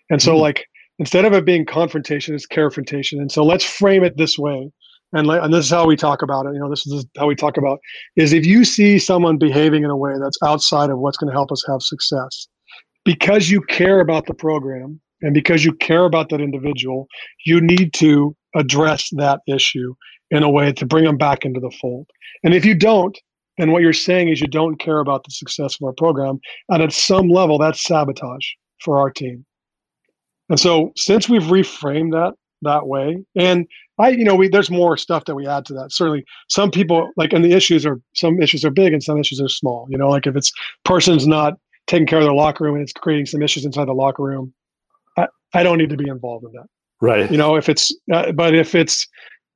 [0.10, 0.41] and so mm.
[0.41, 0.65] like
[0.99, 3.13] instead of it being confrontation, it's carefrontation.
[3.13, 4.71] And so let's frame it this way.
[5.13, 6.53] And, and this is how we talk about it.
[6.53, 7.79] You know, this is how we talk about
[8.15, 11.35] is if you see someone behaving in a way that's outside of what's going to
[11.35, 12.47] help us have success,
[13.05, 17.07] because you care about the program and because you care about that individual,
[17.45, 19.95] you need to address that issue
[20.29, 22.07] in a way to bring them back into the fold.
[22.43, 23.17] And if you don't,
[23.57, 26.39] then what you're saying is you don't care about the success of our program.
[26.69, 28.45] And at some level, that's sabotage
[28.81, 29.45] for our team.
[30.49, 33.67] And so since we've reframed that that way, and
[33.99, 35.91] I, you know, we there's more stuff that we add to that.
[35.91, 39.41] Certainly, some people like, and the issues are some issues are big and some issues
[39.41, 39.88] are small.
[39.89, 40.51] You know, like if it's
[40.85, 41.53] person's not
[41.88, 44.53] taking care of their locker room and it's creating some issues inside the locker room,
[45.17, 46.67] I, I don't need to be involved in that.
[47.01, 47.31] Right.
[47.31, 49.07] You know, if it's, uh, but if it's,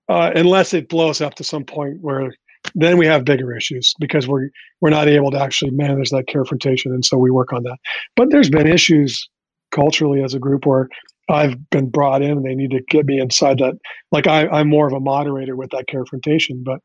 [0.10, 2.34] uh, unless it blows up to some point where
[2.76, 4.50] then we have bigger issues because we're
[4.82, 7.78] we're not able to actually manage that confrontation, and so we work on that.
[8.16, 9.30] But there's been issues
[9.74, 10.88] culturally as a group where
[11.30, 13.76] I've been brought in and they need to get me inside that.
[14.12, 16.80] Like I, I'm more of a moderator with that confrontation, but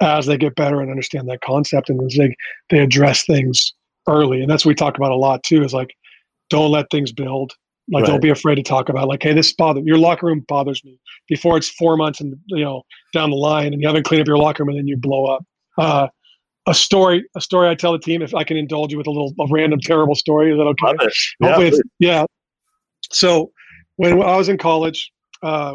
[0.00, 2.34] as they get better and understand that concept and as they
[2.70, 3.72] they address things
[4.08, 5.62] early, and that's what we talk about a lot too.
[5.62, 5.90] Is like
[6.48, 7.52] don't let things build.
[7.92, 8.10] Like right.
[8.10, 10.98] don't be afraid to talk about like, hey, this bother your locker room bothers me.
[11.28, 14.28] Before it's four months and you know down the line and you haven't cleaned up
[14.28, 15.44] your locker room and then you blow up.
[15.76, 16.08] Uh,
[16.70, 19.10] a story, a story I tell the team if I can indulge you with a
[19.10, 20.52] little a random terrible story.
[20.52, 21.10] Is that okay?
[21.40, 22.24] Yeah, yeah.
[23.10, 23.50] So
[23.96, 25.10] when I was in college,
[25.42, 25.74] uh,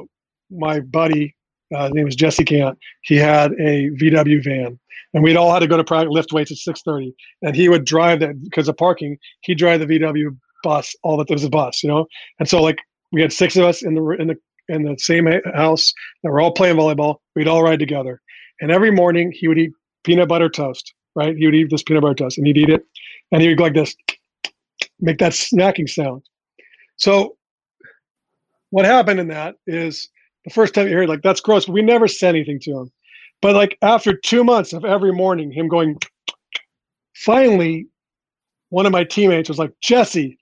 [0.49, 1.35] my buddy,
[1.75, 2.77] uh, his name was Jesse Cant.
[3.01, 4.79] He had a VW van,
[5.13, 7.13] and we'd all had to go to practice, lift weights at six thirty.
[7.41, 9.17] And he would drive that because of parking.
[9.41, 12.07] He'd drive the VW bus all that there was a bus, you know.
[12.39, 12.77] And so like
[13.11, 14.35] we had six of us in the in the
[14.69, 17.17] in the same house that were all playing volleyball.
[17.35, 18.21] We'd all ride together,
[18.61, 19.71] and every morning he would eat
[20.05, 20.93] peanut butter toast.
[21.17, 22.83] Right, he would eat this peanut butter toast, and he'd eat it,
[23.31, 23.95] and he would go like this,
[24.99, 26.23] make that snacking sound.
[26.97, 27.37] So
[28.71, 30.09] what happened in that is
[30.43, 32.91] the first time you heard like that's gross, but we never said anything to him.
[33.41, 35.97] But like after two months of every morning him going,
[37.15, 37.87] finally,
[38.69, 40.37] one of my teammates was like, Jesse,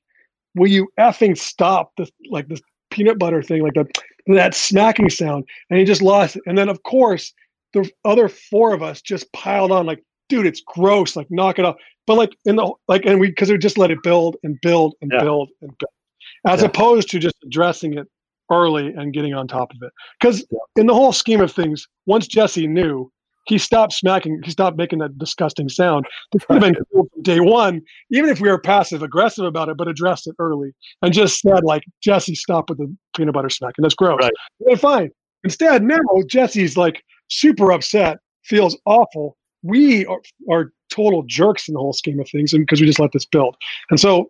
[0.55, 3.87] will you effing stop this like this peanut butter thing, like that
[4.25, 5.45] that smacking sound?
[5.69, 6.41] And he just lost it.
[6.47, 7.31] And then of course
[7.73, 11.65] the other four of us just piled on like, dude, it's gross, like knock it
[11.65, 11.75] off.
[12.05, 14.95] But like in the like and we because we just let it build and build
[15.01, 15.21] and yeah.
[15.21, 15.91] build and build.
[16.45, 16.67] As yeah.
[16.67, 18.07] opposed to just addressing it
[18.51, 19.91] early and getting on top of it.
[20.19, 20.59] Because yeah.
[20.81, 23.09] in the whole scheme of things, once Jesse knew,
[23.45, 26.05] he stopped smacking, he stopped making that disgusting sound.
[26.33, 29.69] It could have been cool from day one, even if we were passive aggressive about
[29.69, 33.49] it, but addressed it early and just said, like, Jesse, stop with the peanut butter
[33.49, 33.83] smacking.
[33.83, 34.19] That's gross.
[34.21, 34.79] Right.
[34.79, 35.11] Fine.
[35.43, 39.37] Instead, now Jesse's like super upset, feels awful.
[39.61, 42.99] We are, are total jerks in the whole scheme of things and because we just
[42.99, 43.55] let this build.
[43.89, 44.29] And so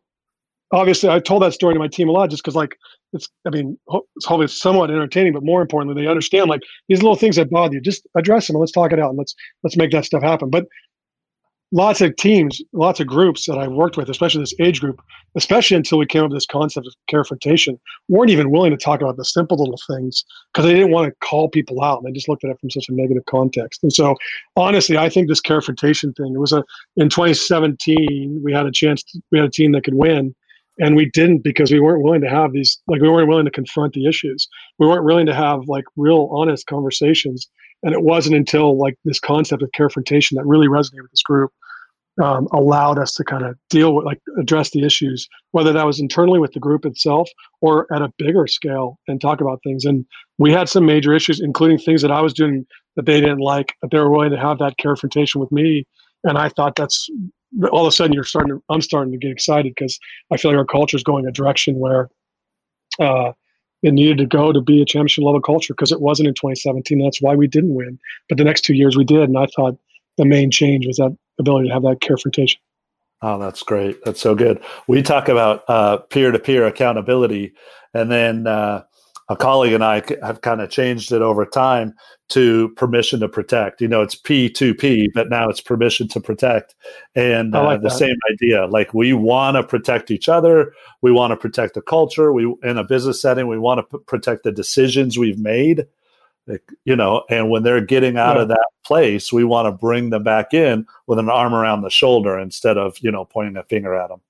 [0.72, 2.78] obviously I told that story to my team a lot just because like
[3.14, 3.78] it's I mean
[4.16, 7.76] it's hopefully somewhat entertaining, but more importantly they understand like these little things that bother
[7.76, 10.24] you, just address them and let's talk it out and let's let's make that stuff
[10.24, 10.50] happen.
[10.50, 10.66] But
[11.74, 15.02] lots of teams, lots of groups that I've worked with, especially this age group,
[15.36, 19.02] especially until we came up with this concept of carefrontation, weren't even willing to talk
[19.02, 21.98] about the simple little things because they didn't want to call people out.
[21.98, 23.82] And they just looked at it from such a negative context.
[23.82, 24.16] And so,
[24.56, 26.64] honestly, I think this carefrontation thing, it was a,
[26.96, 30.36] in 2017, we had a chance, to, we had a team that could win
[30.80, 33.52] and we didn't because we weren't willing to have these like we weren't willing to
[33.52, 34.48] confront the issues
[34.80, 37.48] we weren't willing to have like real honest conversations
[37.84, 41.52] and it wasn't until like this concept of carefrontation that really resonated with this group
[42.22, 46.00] um, allowed us to kind of deal with like address the issues whether that was
[46.00, 47.30] internally with the group itself
[47.62, 50.06] or at a bigger scale and talk about things and
[50.38, 53.74] we had some major issues including things that i was doing that they didn't like
[53.82, 55.86] but they were willing to have that carefrontation with me
[56.24, 57.10] and i thought that's
[57.72, 60.00] all of a sudden you're starting to, I'm starting to get excited because
[60.32, 62.10] I feel like our culture is going a direction where
[63.00, 63.34] uh,
[63.84, 67.00] it needed to go to be a championship level culture because it wasn't in 2017.
[67.00, 68.00] That's why we didn't win.
[68.30, 69.24] But the next two years we did.
[69.24, 69.78] And I thought
[70.18, 72.58] the main change was that ability to have that carefrontation.
[73.22, 74.04] Oh, that's great.
[74.04, 74.62] That's so good.
[74.88, 77.54] We talk about peer to peer accountability.
[77.94, 78.84] And then uh,
[79.30, 81.94] a colleague and I have kind of changed it over time
[82.30, 83.80] to permission to protect.
[83.80, 86.76] You know, it's P2P, but now it's permission to protect.
[87.16, 88.66] And uh, like the same idea.
[88.66, 90.74] Like we want to protect each other.
[91.02, 92.34] We want to protect the culture.
[92.34, 95.86] We in a business setting, we want to p- protect the decisions we've made.
[96.46, 98.44] Like, you know, and when they're getting out yeah.
[98.44, 101.90] of that place, we want to bring them back in with an arm around the
[101.90, 104.22] shoulder instead of you know pointing a finger at them.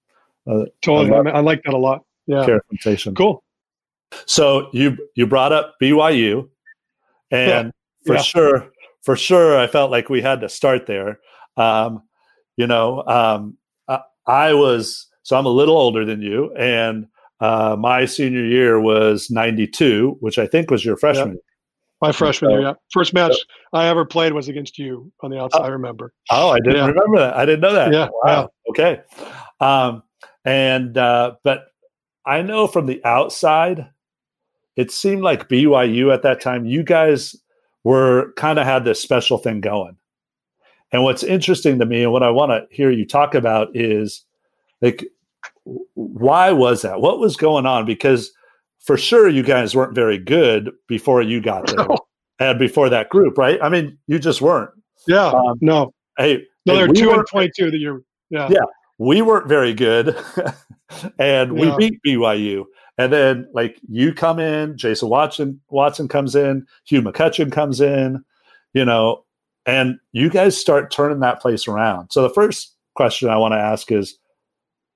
[0.46, 2.06] Uh, totally, I, I like that a lot.
[2.28, 3.16] Yeah, carefrontation.
[3.16, 3.44] Cool.
[4.26, 6.50] So you you brought up BYU,
[7.32, 7.72] and yeah.
[8.06, 8.22] for yeah.
[8.22, 8.72] sure,
[9.02, 11.20] for sure, I felt like we had to start there.
[11.58, 12.04] Um,
[12.58, 17.08] you know, um, I, I, was so I'm a little older than you, and
[17.40, 21.40] uh, my senior year was '92, which I think was your freshman.
[22.04, 22.74] My freshman year, yeah.
[22.92, 23.34] First match
[23.72, 25.62] I ever played was against you on the outside.
[25.62, 26.14] Oh, I remember.
[26.30, 27.36] Oh, I didn't remember that.
[27.36, 27.94] I didn't know that.
[27.94, 28.10] Yeah.
[28.24, 28.50] Wow.
[28.70, 29.02] Okay.
[29.62, 30.04] Um,
[30.44, 31.68] and uh, but
[32.26, 33.88] I know from the outside
[34.76, 37.36] it seemed like BYU at that time, you guys
[37.84, 39.96] were kind of had this special thing going.
[40.92, 44.26] And what's interesting to me and what I want to hear you talk about is
[44.82, 45.06] like,
[45.94, 47.02] why was that?
[47.02, 47.86] What was going on?
[47.86, 48.32] Because
[48.84, 51.98] for sure, you guys weren't very good before you got there no.
[52.40, 53.58] and before that group, right?
[53.62, 54.72] I mean, you just weren't.
[55.08, 55.28] Yeah.
[55.28, 55.94] Um, no.
[56.18, 58.02] Hey, no, they're we two and twenty-two that you're.
[58.30, 58.50] Yeah.
[58.52, 58.66] Yeah.
[58.98, 60.16] We weren't very good,
[61.20, 61.76] and yeah.
[61.76, 62.66] we beat BYU.
[62.98, 68.24] And then like you come in, Jason Watson Watson comes in, Hugh McCutcheon comes in,
[68.74, 69.26] you know,
[69.66, 72.12] and you guys start turning that place around.
[72.12, 74.18] So the first question I want to ask is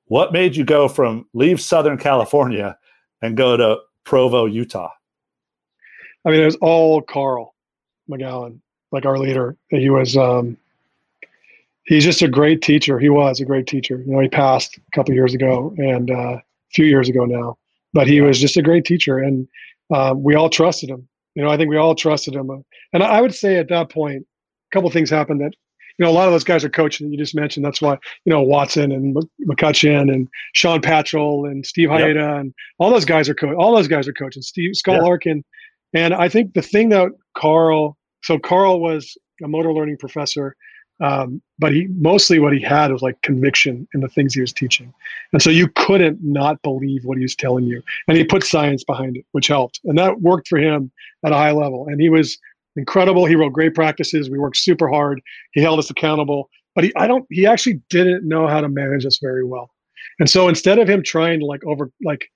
[0.05, 2.77] what made you go from leave Southern California
[3.21, 4.89] and go to Provo, Utah?
[6.25, 7.53] I mean, it was all Carl
[8.09, 8.59] McGown,
[8.91, 9.55] like our leader.
[9.69, 10.57] He was um
[11.83, 12.99] he's just a great teacher.
[12.99, 14.03] He was a great teacher.
[14.05, 17.57] You know, he passed a couple years ago and uh, a few years ago now
[17.97, 19.47] but he was just a great teacher, and
[19.91, 21.07] um, we all trusted him.
[21.33, 22.63] You know, I think we all trusted him.
[22.93, 25.53] And I would say at that point, a couple things happened that,
[25.97, 27.11] you know, a lot of those guys are coaching.
[27.11, 29.15] You just mentioned that's why, you know, Watson and
[29.47, 32.39] McCutcheon and Sean Patchell and Steve Hayeda yep.
[32.39, 34.41] and all those guys are co- all those guys are coaching.
[34.41, 35.03] Steve Scott yep.
[35.03, 35.43] Larkin,
[35.93, 40.55] and I think the thing that Carl, so Carl was a motor learning professor
[40.99, 44.53] um, but he mostly what he had was like conviction in the things he was
[44.53, 44.93] teaching.
[45.31, 47.83] And so you couldn't not believe what he was telling you.
[48.07, 49.79] And he put science behind it, which helped.
[49.83, 50.91] And that worked for him
[51.23, 51.87] at a high level.
[51.87, 52.37] And he was
[52.77, 53.25] incredible.
[53.25, 54.29] He wrote great practices.
[54.29, 55.21] We worked super hard.
[55.53, 56.49] He held us accountable.
[56.75, 59.71] But he I don't he actually didn't know how to manage us very well.
[60.19, 62.29] And so instead of him trying to like over like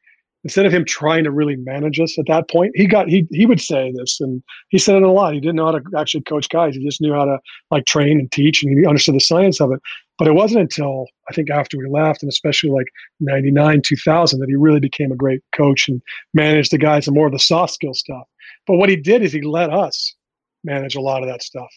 [0.43, 3.45] instead of him trying to really manage us at that point, he got he he
[3.45, 5.33] would say this, and he said it a lot.
[5.33, 6.75] He didn't know how to actually coach guys.
[6.75, 7.37] He just knew how to
[7.69, 9.79] like train and teach, and he understood the science of it.
[10.17, 12.87] But it wasn't until I think after we left, and especially like
[13.19, 16.01] '99, 2000, that he really became a great coach and
[16.33, 18.23] managed the guys and more of the soft skill stuff.
[18.67, 20.15] But what he did is he let us
[20.63, 21.69] manage a lot of that stuff.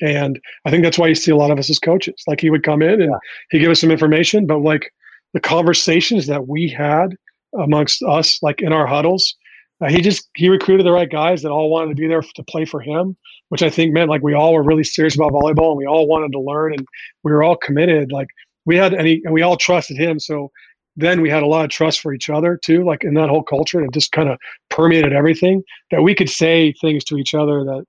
[0.00, 2.22] And I think that's why you see a lot of us as coaches.
[2.26, 3.18] Like he would come in and yeah.
[3.50, 4.92] he'd give us some information, but like
[5.34, 7.16] the conversations that we had
[7.58, 9.34] amongst us, like in our huddles.
[9.82, 12.42] Uh, he just he recruited the right guys that all wanted to be there to
[12.44, 13.16] play for him,
[13.48, 16.06] which I think meant like we all were really serious about volleyball and we all
[16.06, 16.86] wanted to learn and
[17.24, 18.12] we were all committed.
[18.12, 18.28] Like
[18.66, 20.20] we had any and we all trusted him.
[20.20, 20.50] So
[20.96, 23.42] then we had a lot of trust for each other too, like in that whole
[23.42, 27.32] culture, and it just kind of permeated everything that we could say things to each
[27.34, 27.84] other that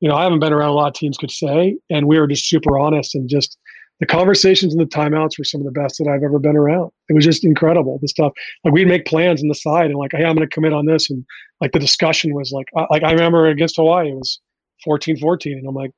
[0.00, 2.26] you know I haven't been around a lot of teams could say, and we were
[2.26, 3.58] just super honest and just
[4.00, 6.90] the conversations and the timeouts were some of the best that I've ever been around.
[7.08, 7.98] It was just incredible.
[8.02, 8.32] The stuff
[8.64, 10.86] like we'd make plans on the side and like, hey, I'm going to commit on
[10.86, 11.24] this, and
[11.60, 14.40] like the discussion was like, like I remember against Hawaii, it was
[14.86, 15.92] 14-14, and I'm like,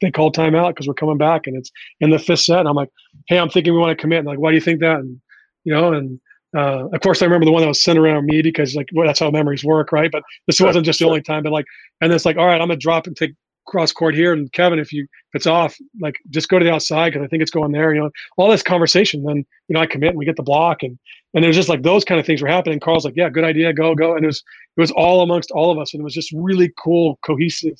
[0.00, 2.76] they called timeout because we're coming back, and it's in the fifth set, and I'm
[2.76, 2.90] like,
[3.28, 4.18] hey, I'm thinking we want to commit.
[4.20, 4.96] And like, why do you think that?
[4.96, 5.20] And
[5.64, 6.20] you know, and
[6.56, 9.06] uh, of course, I remember the one that was centered around me because like well,
[9.06, 10.10] that's how memories work, right?
[10.10, 11.42] But this wasn't just the only time.
[11.42, 11.66] But like,
[12.00, 13.32] and it's like, all right, I'm gonna drop and take
[13.66, 16.72] cross court here and kevin if you if it's off like just go to the
[16.72, 19.36] outside because i think it's going there you know all this conversation then
[19.68, 20.98] you know i commit and we get the block and
[21.34, 23.72] and there's just like those kind of things were happening carl's like yeah good idea
[23.72, 24.42] go go and it was
[24.76, 27.78] it was all amongst all of us and it was just really cool cohesive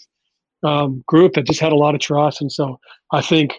[0.62, 2.78] um, group that just had a lot of trust and so
[3.12, 3.58] i think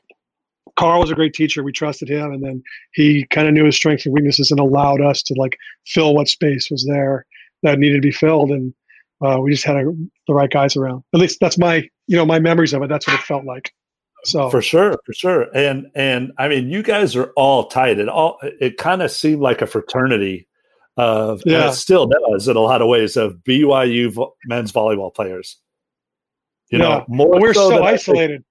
[0.78, 3.76] carl was a great teacher we trusted him and then he kind of knew his
[3.76, 7.26] strengths and weaknesses and allowed us to like fill what space was there
[7.64, 8.74] that needed to be filled and
[9.22, 9.84] uh, we just had a,
[10.28, 11.04] the right guys around.
[11.14, 12.90] At least that's my you know my memories of it.
[12.90, 13.74] That's what it felt like.
[14.24, 18.00] So for sure, for sure, and and I mean, you guys are all tight.
[18.00, 20.48] It all it kind of seemed like a fraternity
[20.98, 21.70] of yeah.
[21.70, 25.58] it still does in a lot of ways of BYU vo- men's volleyball players.
[26.70, 26.84] You yeah.
[26.84, 28.44] know, more we're so, so isolated.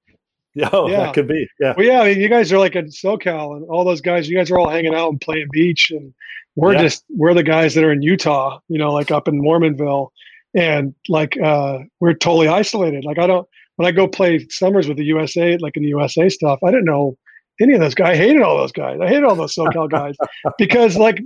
[0.55, 1.47] Yeah, oh, yeah, that could be.
[1.61, 1.75] Yeah.
[1.77, 2.01] Well, yeah.
[2.01, 4.29] I mean, you guys are like in SoCal, and all those guys.
[4.29, 6.13] You guys are all hanging out and playing beach, and
[6.57, 6.83] we're yeah.
[6.83, 8.59] just we're the guys that are in Utah.
[8.67, 10.09] You know, like up in Mormonville,
[10.55, 13.05] and like uh, we're totally isolated.
[13.05, 16.29] Like I don't when I go play summers with the USA, like in the USA
[16.29, 17.17] stuff, I didn't know
[17.61, 18.15] any of those guys.
[18.15, 18.99] I hated all those guys.
[19.01, 20.17] I hated all those SoCal guys
[20.59, 21.21] because like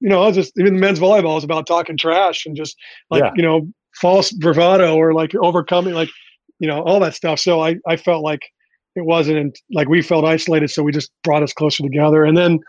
[0.00, 2.76] you know, I was just even the men's volleyball is about talking trash and just
[3.10, 3.32] like yeah.
[3.36, 3.68] you know
[4.00, 6.08] false bravado or like overcoming like
[6.58, 7.38] you know all that stuff.
[7.38, 8.42] So I I felt like
[8.96, 12.24] it wasn't like we felt isolated, so we just brought us closer together.
[12.24, 12.60] And then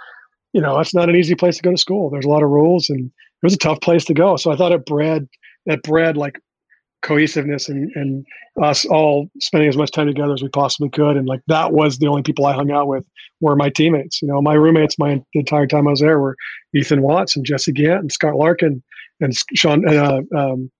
[0.54, 2.10] you know, it's not an easy place to go to school.
[2.10, 4.36] There's a lot of rules and it was a tough place to go.
[4.36, 5.28] So I thought it bred
[5.65, 6.39] that bred like
[7.02, 8.25] cohesiveness and, and
[8.62, 11.15] us all spending as much time together as we possibly could.
[11.15, 13.06] And like that was the only people I hung out with
[13.41, 14.21] were my teammates.
[14.21, 16.36] You know, my roommates my the entire time I was there were
[16.73, 18.84] Ethan Watts and Jesse Gant and Scott Larkin
[19.21, 20.71] and Sean uh, um,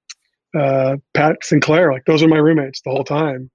[0.58, 1.92] uh, Pat Sinclair.
[1.92, 3.50] Like those are my roommates the whole time.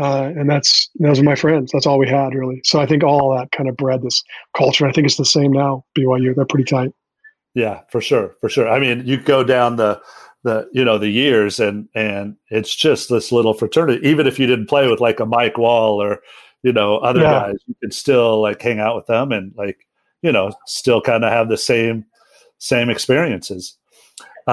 [0.00, 1.72] Uh, and that's those are my friends.
[1.72, 2.60] That's all we had really.
[2.64, 4.22] So I think all that kind of bred this
[4.56, 4.86] culture.
[4.86, 5.84] I think it's the same now.
[5.98, 6.92] BYU, they're pretty tight.
[7.54, 8.68] Yeah, for sure, for sure.
[8.68, 10.00] I mean, you go down the
[10.42, 14.46] the you know the years and and it's just this little fraternity even if you
[14.46, 16.20] didn't play with like a mike wall or
[16.62, 17.30] you know other yeah.
[17.30, 19.86] guys you could still like hang out with them and like
[20.22, 22.04] you know still kind of have the same
[22.58, 23.76] same experiences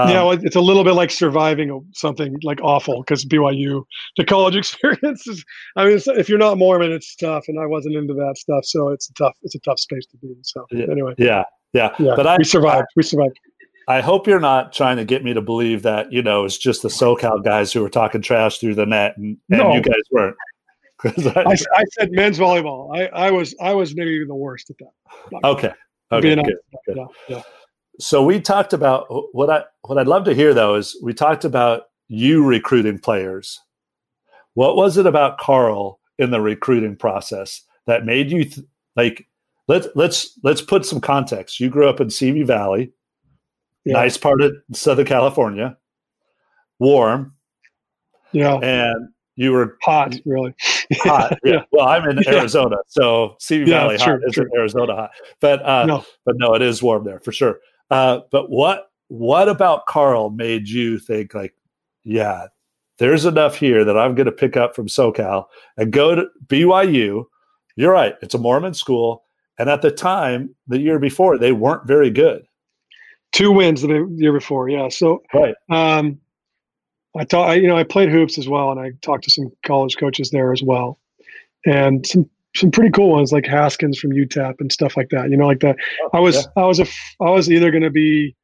[0.04, 3.84] um, yeah, well, it's a little bit like surviving something like awful because BYU,
[4.18, 5.44] the college experience is.
[5.76, 8.90] I mean, if you're not Mormon, it's tough, and I wasn't into that stuff, so
[8.90, 10.28] it's a tough, it's a tough space to be.
[10.28, 10.44] In.
[10.44, 11.44] So yeah, anyway, yeah,
[11.74, 12.14] yeah, yeah.
[12.16, 12.84] But I, we survived.
[12.84, 13.40] I, we survived
[13.88, 16.82] I hope you're not trying to get me to believe that you know it's just
[16.82, 19.74] the SoCal guys who were talking trash through the net, and, and no.
[19.74, 20.36] you guys weren't.
[21.06, 22.96] I, I, I, said men's volleyball.
[22.98, 25.48] I, I was I was maybe the worst at that.
[25.48, 25.72] Okay.
[26.12, 26.36] Okay.
[26.36, 26.98] Good, good.
[26.98, 27.42] Yeah, yeah.
[28.00, 31.46] So we talked about what I what I'd love to hear though is we talked
[31.46, 33.60] about you recruiting players.
[34.54, 39.28] What was it about Carl in the recruiting process that made you th- like
[39.68, 41.60] let's let's let's put some context.
[41.60, 42.92] You grew up in Simi Valley,
[43.86, 43.94] yeah.
[43.94, 45.78] nice part of Southern California,
[46.80, 47.34] warm.
[48.32, 48.56] Yeah.
[48.56, 50.54] And you were hot, really
[51.02, 51.38] hot.
[51.44, 51.64] Yeah.
[51.72, 56.06] Well, I'm in Arizona, so Simi yeah, Valley hot isn't Arizona hot, but uh, no.
[56.26, 57.60] but no, it is warm there for sure.
[57.90, 61.54] Uh, but what what about Carl made you think like,
[62.04, 62.48] yeah,
[62.98, 65.46] there's enough here that I'm going to pick up from SoCal
[65.78, 67.26] and go to BYU.
[67.76, 69.24] You're right; it's a Mormon school,
[69.58, 72.46] and at the time, the year before, they weren't very good.
[73.32, 74.90] Two wins the year before, yeah.
[74.90, 75.56] So right.
[75.70, 76.20] Um,
[77.16, 79.98] I thought, you know, I played hoops as well, and I talked to some college
[79.98, 81.00] coaches there as well,
[81.66, 85.30] and some some pretty cool ones like Haskins from UTEP and stuff like that.
[85.30, 85.78] You know, like that.
[86.04, 86.64] Oh, I was yeah.
[86.64, 86.86] I was a
[87.22, 88.36] I was either going to be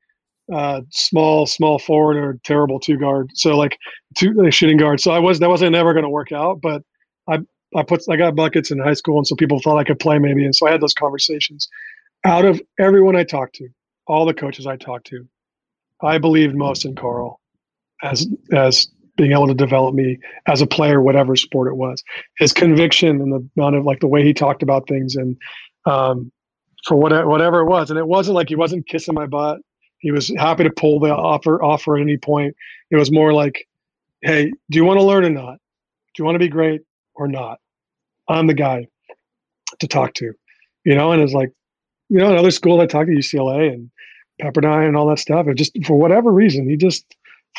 [0.52, 3.30] uh, small small forward or terrible two guard.
[3.34, 3.78] So like
[4.16, 5.00] two like shooting guard.
[5.00, 6.84] So I was that wasn't ever going to work out, but
[7.28, 7.40] I
[7.76, 10.20] I put I got buckets in high school, and so people thought I could play
[10.20, 11.68] maybe, and so I had those conversations.
[12.26, 13.68] Out of everyone I talked to,
[14.08, 15.28] all the coaches I talked to,
[16.02, 17.40] I believed most in Carl
[18.04, 22.04] as as being able to develop me as a player, whatever sport it was.
[22.38, 25.38] His conviction and the amount of like the way he talked about things and
[25.86, 26.32] um,
[26.86, 29.60] for whatever whatever it was, and it wasn't like he wasn't kissing my butt.
[30.00, 32.56] He was happy to pull the offer offer at any point.
[32.92, 33.68] It was more like,
[34.22, 35.58] hey, do you want to learn or not?
[36.14, 36.82] Do you want to be great
[37.16, 37.60] or not?
[38.28, 38.88] I'm the guy
[39.80, 40.34] to talk to,
[40.86, 41.12] you know.
[41.12, 41.52] And it's like,
[42.10, 43.90] you know, another school I talked to UCLA and
[44.42, 45.48] Pepperdine and all that stuff.
[45.48, 47.06] And just for whatever reason, he just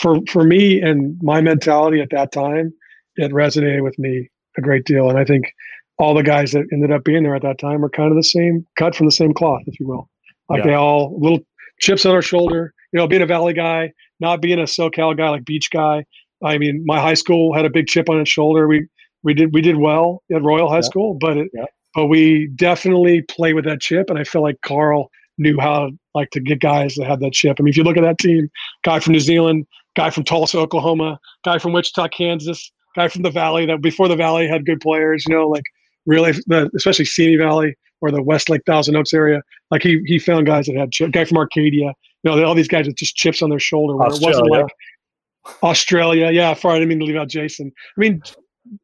[0.01, 2.73] for for me and my mentality at that time,
[3.17, 5.09] it resonated with me a great deal.
[5.09, 5.53] And I think
[5.99, 8.25] all the guys that ended up being there at that time are kind of the
[8.25, 10.09] same, cut from the same cloth, if you will.
[10.49, 10.71] Like yeah.
[10.71, 11.41] they all little
[11.81, 12.73] chips on our shoulder.
[12.93, 16.05] You know, being a Valley guy, not being a SoCal guy, like beach guy.
[16.45, 18.69] I mean, my high school had a big chip on its shoulder.
[18.69, 18.87] We
[19.23, 20.81] we did we did well at Royal High yeah.
[20.83, 21.65] School, but it, yeah.
[21.95, 24.11] but we definitely play with that chip.
[24.11, 27.57] And I feel like Carl knew how like to get guys that had that chip.
[27.59, 28.49] I mean, if you look at that team,
[28.85, 33.31] guy from New Zealand, guy from Tulsa, Oklahoma, guy from Wichita, Kansas, guy from the
[33.31, 35.25] Valley that before the Valley had good players.
[35.29, 35.65] You know, like
[36.07, 39.43] really, the, especially Simi Valley or the Westlake Thousand Oaks area.
[39.71, 41.13] Like he he found guys that had chip.
[41.13, 41.93] Guy from Arcadia.
[42.23, 43.97] You know, all these guys with just chips on their shoulder.
[43.97, 44.37] Where Australia.
[44.37, 46.31] it wasn't like Australia.
[46.31, 47.73] Yeah, sorry, I didn't mean to leave out Jason.
[47.97, 48.23] I mean,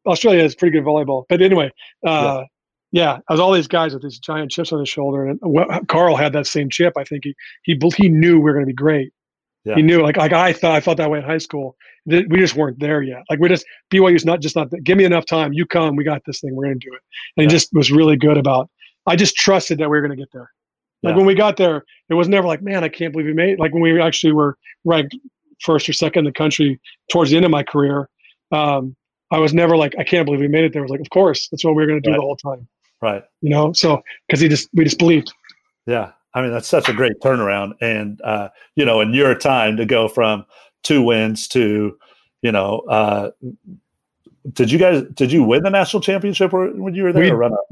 [0.05, 1.23] Australia is pretty good volleyball.
[1.27, 1.71] But anyway,
[2.05, 2.43] uh,
[2.91, 3.15] yeah.
[3.15, 5.39] yeah, as all these guys with these giant chips on his shoulder, and
[5.87, 6.93] Carl had that same chip.
[6.97, 9.11] I think he he he knew we were going to be great.
[9.63, 9.75] Yeah.
[9.75, 11.75] He knew, like, like I thought, I felt that way in high school.
[12.05, 13.23] We just weren't there yet.
[13.29, 14.69] Like, we just BYU's not just not.
[14.83, 15.53] Give me enough time.
[15.53, 15.95] You come.
[15.95, 16.55] We got this thing.
[16.55, 17.01] We're gonna do it.
[17.37, 17.43] And yeah.
[17.43, 18.69] he just was really good about.
[19.05, 20.51] I just trusted that we were gonna get there.
[21.03, 21.17] Like yeah.
[21.17, 23.53] when we got there, it was never like, man, I can't believe we made.
[23.53, 23.59] It.
[23.59, 25.15] Like when we actually were ranked
[25.61, 26.79] first or second in the country
[27.11, 28.09] towards the end of my career,
[28.51, 28.95] um,
[29.31, 30.81] I was never like, I can't believe we made it there.
[30.81, 32.17] I was like, of course, that's what we were gonna do right.
[32.17, 32.67] the whole time.
[33.01, 33.23] Right.
[33.41, 35.33] You know, so because he just we just believed.
[35.87, 36.11] Yeah.
[36.33, 37.73] I mean, that's such a great turnaround.
[37.81, 40.45] And, uh, you know, in your time to go from
[40.83, 41.97] two wins to,
[42.41, 43.31] you know, uh,
[44.53, 47.37] did you guys, did you win the national championship when you were there we, or
[47.37, 47.65] run up?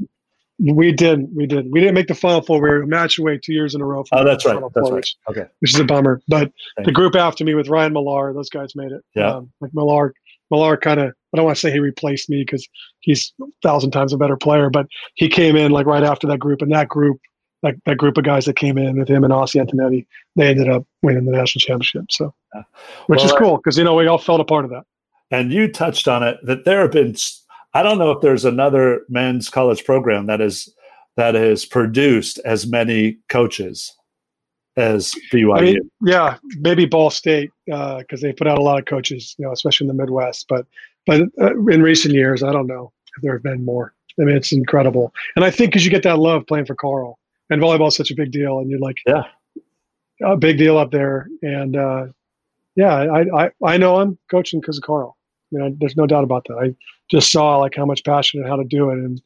[0.60, 1.34] We did.
[1.34, 1.72] We did.
[1.72, 2.60] We didn't make the final four.
[2.60, 4.04] We were a match away two years in a row.
[4.12, 4.60] oh, that's right.
[4.74, 5.08] That's four, right.
[5.30, 5.46] Okay.
[5.60, 6.20] Which is a bummer.
[6.28, 9.02] But Thank the group after me with Ryan Millar, those guys made it.
[9.14, 9.36] Yeah.
[9.36, 10.12] Um, like Millar,
[10.50, 12.68] Millar kind of, I don't want to say he replaced me because
[13.00, 16.40] he's a thousand times a better player, but he came in like right after that
[16.40, 17.18] group, and that group
[17.62, 20.06] that, that group of guys that came in with him and Ossie Antonetti,
[20.36, 22.10] they ended up winning the national championship.
[22.10, 22.62] So, yeah.
[23.06, 24.84] which well, is cool because you know we all felt a part of that.
[25.30, 27.14] And you touched on it that there have been.
[27.72, 30.74] I don't know if there's another men's college program that is
[31.16, 33.94] that has produced as many coaches
[34.76, 35.56] as BYU.
[35.56, 39.34] I mean, yeah, maybe Ball State because uh, they put out a lot of coaches,
[39.38, 40.46] you know, especially in the Midwest.
[40.48, 40.66] But
[41.06, 43.94] but uh, in recent years, I don't know if there have been more.
[44.18, 47.19] I mean, it's incredible, and I think because you get that love playing for Carl
[47.50, 49.24] and volleyball is such a big deal, and you're like, yeah,
[50.24, 51.28] a big deal up there.
[51.42, 52.06] And uh,
[52.76, 55.16] yeah, I, I I know I'm coaching because of Carl.
[55.50, 56.54] You know, there's no doubt about that.
[56.54, 56.74] I
[57.10, 59.22] just saw like how much passion and how to do it, and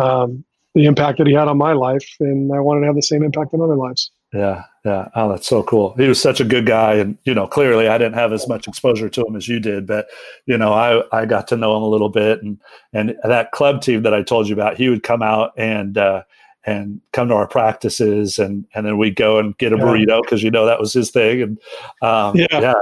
[0.00, 3.02] um, the impact that he had on my life, and I wanted to have the
[3.02, 4.10] same impact on other lives.
[4.32, 5.08] Yeah, yeah.
[5.14, 5.94] Oh, that's so cool.
[5.94, 8.66] He was such a good guy, and you know, clearly I didn't have as much
[8.66, 10.08] exposure to him as you did, but
[10.46, 12.58] you know, I I got to know him a little bit, and
[12.92, 16.22] and that club team that I told you about, he would come out and uh,
[16.66, 20.42] and come to our practices and and then we go and get a burrito because
[20.42, 21.58] you know that was his thing and
[22.02, 22.74] um, yeah, yeah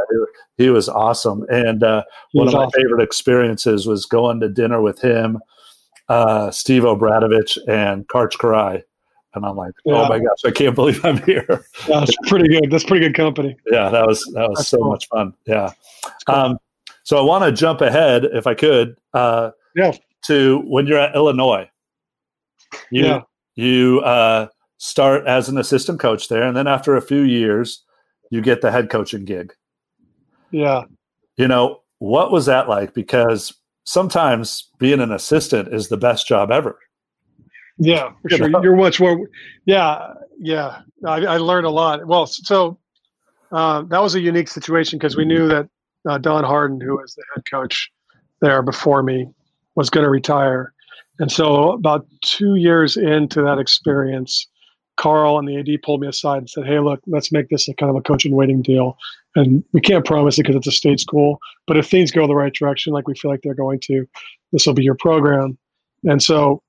[0.57, 2.81] he was awesome and uh, one of my awesome.
[2.81, 5.39] favorite experiences was going to dinner with him
[6.09, 8.83] uh, Steve Obradovich and Karch Kiraly
[9.35, 10.03] and I'm like, oh yeah.
[10.03, 11.65] oh my gosh, I can't believe I'm here.
[11.89, 12.71] That's pretty good.
[12.71, 13.57] That's pretty good company.
[13.71, 14.91] Yeah, that was that was That's so cool.
[14.91, 15.35] much fun.
[15.45, 15.73] Yeah.
[16.27, 16.35] Cool.
[16.37, 16.59] Um,
[17.03, 19.93] so I want to jump ahead, if I could, uh, yeah,
[20.27, 21.69] to when you're at Illinois.
[22.91, 23.21] You yeah.
[23.57, 24.49] You uh,
[24.79, 27.85] start as an assistant coach there, and then after a few years,
[28.31, 29.53] you get the head coaching gig.
[30.51, 30.83] Yeah.
[31.37, 32.95] You know what was that like?
[32.95, 36.79] Because sometimes being an assistant is the best job ever.
[37.79, 38.63] Yeah, for sure.
[38.63, 39.29] You're much more.
[39.65, 40.83] Yeah, yeah.
[41.07, 42.07] I, I learned a lot.
[42.07, 42.79] Well, so
[43.53, 45.69] uh, that was a unique situation because we knew that
[46.09, 47.91] uh, Don Hardin, who was the head coach
[48.41, 49.29] there before me,
[49.77, 50.74] was going to retire.
[51.19, 54.49] And so, about two years into that experience,
[54.97, 57.75] Carl and the AD pulled me aside and said, "Hey, look, let's make this a
[57.75, 58.97] kind of a coach waiting deal.
[59.37, 62.35] And we can't promise it because it's a state school, but if things go the
[62.35, 64.07] right direction, like we feel like they're going to,
[64.53, 65.59] this will be your program."
[66.05, 66.63] And so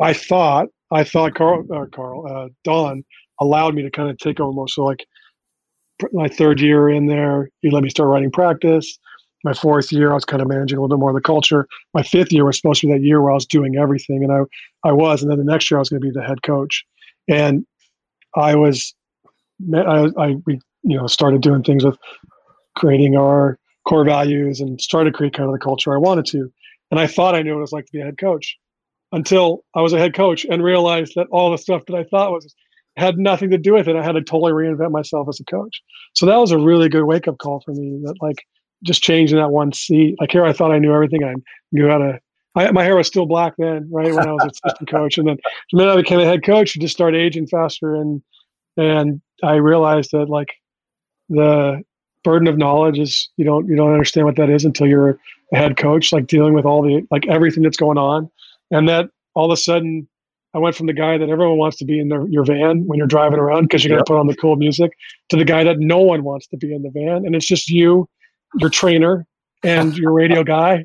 [0.00, 3.04] I thought I thought Carl uh, Carl uh, Don
[3.40, 4.74] allowed me to kind of take over most.
[4.74, 5.06] So like
[6.12, 8.98] my third year in there, he let me start writing practice.
[9.44, 11.66] My fourth year, I was kind of managing a little bit more of the culture.
[11.94, 14.32] My fifth year was supposed to be that year where I was doing everything, and
[14.32, 15.22] I I was.
[15.22, 16.84] And then the next year, I was going to be the head coach.
[17.28, 17.66] And
[18.36, 18.94] I was,
[19.74, 21.98] I, I we you know started doing things with
[22.76, 26.52] creating our core values and started to create kind of the culture I wanted to.
[26.90, 28.56] And I thought I knew what it was like to be a head coach
[29.12, 32.32] until I was a head coach and realized that all the stuff that I thought
[32.32, 32.54] was
[32.96, 33.96] had nothing to do with it.
[33.96, 35.82] I had to totally reinvent myself as a coach.
[36.14, 38.00] So that was a really good wake up call for me.
[38.04, 38.44] That like
[38.82, 40.16] just changing that one seat.
[40.20, 41.24] Like here, I thought I knew everything.
[41.24, 41.34] I
[41.72, 42.20] knew how to.
[42.54, 45.38] I, my hair was still black then, right when I was assistant coach, and then
[45.72, 46.74] and then I became a head coach.
[46.74, 48.22] You just started aging faster, and
[48.76, 50.52] and I realized that like
[51.28, 51.82] the
[52.24, 55.18] burden of knowledge is you don't you don't understand what that is until you're
[55.52, 58.30] a head coach, like dealing with all the like everything that's going on
[58.72, 60.08] and that all of a sudden
[60.54, 62.98] I went from the guy that everyone wants to be in their, your van when
[62.98, 64.90] you're driving around because you're going to put on the cool music
[65.28, 67.24] to the guy that no one wants to be in the van.
[67.24, 68.08] And it's just you,
[68.58, 69.26] your trainer,
[69.62, 70.84] and your radio guy,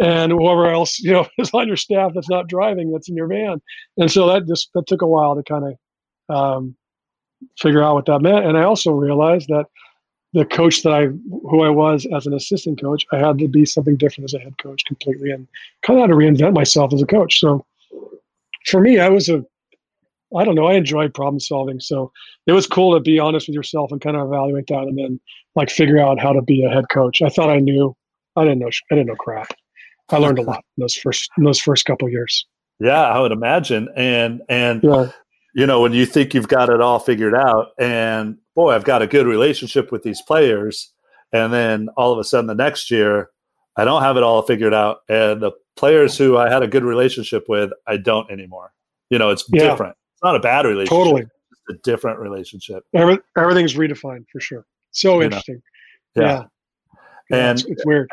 [0.00, 3.26] and whoever else you know is on your staff that's not driving that's in your
[3.26, 3.60] van.
[3.96, 5.64] And so that just that took a while to kind
[6.28, 6.76] of um,
[7.58, 8.46] figure out what that meant.
[8.46, 9.66] And I also realized that
[10.34, 13.64] the coach that I who I was as an assistant coach, I had to be
[13.64, 15.46] something different as a head coach completely and
[15.82, 17.40] kind of had to reinvent myself as a coach.
[17.40, 17.64] So
[18.66, 19.44] for me, I was a
[20.36, 21.80] I don't know, I enjoyed problem solving.
[21.80, 22.12] So
[22.46, 25.20] it was cool to be honest with yourself and kind of evaluate that and then
[25.54, 27.22] like figure out how to be a head coach.
[27.22, 27.96] I thought I knew
[28.36, 29.52] I didn't know I didn't know crap.
[30.10, 32.46] I learned a lot in those first in those first couple years.
[32.80, 33.88] Yeah, I would imagine.
[33.96, 35.10] And and yeah.
[35.54, 39.02] you know, when you think you've got it all figured out and boy, I've got
[39.02, 40.92] a good relationship with these players.
[41.32, 43.30] And then all of a sudden the next year,
[43.76, 45.02] I don't have it all figured out.
[45.08, 48.72] And the players who I had a good relationship with, I don't anymore.
[49.10, 49.70] You know, it's yeah.
[49.70, 49.96] different.
[50.18, 50.90] It's not a bad relationship.
[50.90, 51.22] Totally.
[51.22, 52.82] It's a different relationship.
[52.92, 54.66] Every, everything's redefined for sure.
[54.90, 55.62] So you interesting.
[56.16, 56.44] Yeah.
[57.30, 57.38] yeah.
[57.38, 58.08] And it's, it's weird.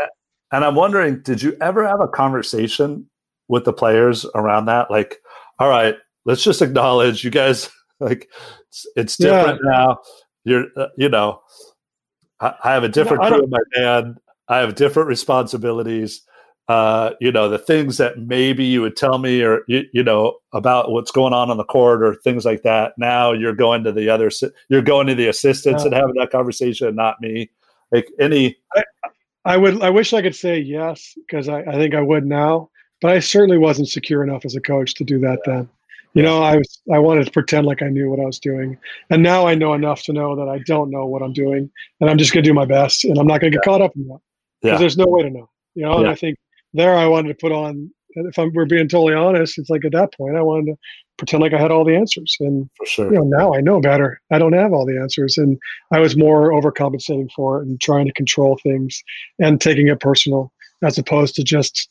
[0.52, 3.10] And I'm wondering, did you ever have a conversation
[3.48, 4.92] with the players around that?
[4.92, 5.18] Like,
[5.58, 5.96] all right,
[6.26, 8.30] let's just acknowledge you guys like
[8.68, 9.72] it's, it's different yeah.
[9.72, 9.98] now
[10.44, 11.42] you're uh, you know
[12.40, 14.18] I, I, have a different no, crew in my band
[14.50, 16.22] i have different responsibilities
[16.68, 20.38] uh, you know the things that maybe you would tell me or you, you know
[20.54, 23.92] about what's going on on the court or things like that now you're going to
[23.92, 24.32] the other
[24.70, 25.88] you're going to the assistants yeah.
[25.88, 27.50] and having that conversation and not me
[27.92, 28.84] like any I,
[29.46, 32.72] I would i wish i could say yes because I, I think i would now
[33.00, 35.70] but i certainly wasn't secure enough as a coach to do that then
[36.16, 38.78] you know, I was I wanted to pretend like I knew what I was doing,
[39.10, 42.10] and now I know enough to know that I don't know what I'm doing, and
[42.10, 43.94] I'm just going to do my best, and I'm not going to get caught up
[43.98, 44.20] in that
[44.62, 44.78] because yeah.
[44.78, 45.50] there's no way to know.
[45.76, 46.00] You know, yeah.
[46.00, 46.38] and I think
[46.76, 47.92] there I wanted to put on.
[48.18, 50.78] If I'm, we're being totally honest, it's like at that point I wanted to
[51.18, 53.82] pretend like I had all the answers, and for sure, you know, now I know
[53.82, 54.22] better.
[54.32, 55.58] I don't have all the answers, and
[55.92, 59.02] I was more overcompensating for it and trying to control things
[59.40, 60.52] and taking it personal
[60.84, 61.90] as opposed to just,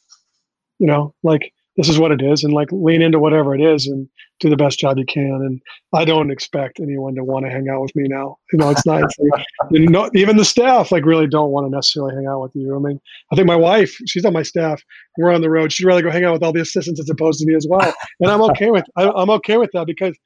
[0.78, 3.87] you know, like this is what it is and like lean into whatever it is
[3.87, 4.09] and
[4.41, 5.61] do the best job you can and
[5.93, 8.87] i don't expect anyone to want to hang out with me now you know it's
[8.87, 9.03] not
[9.70, 12.75] you know, even the staff like really don't want to necessarily hang out with you
[12.75, 13.01] i mean
[13.33, 14.83] i think my wife she's on my staff
[15.18, 17.41] we're on the road she'd rather go hang out with all the assistants as opposed
[17.41, 20.16] to me as well and i'm okay with I, am okay with that because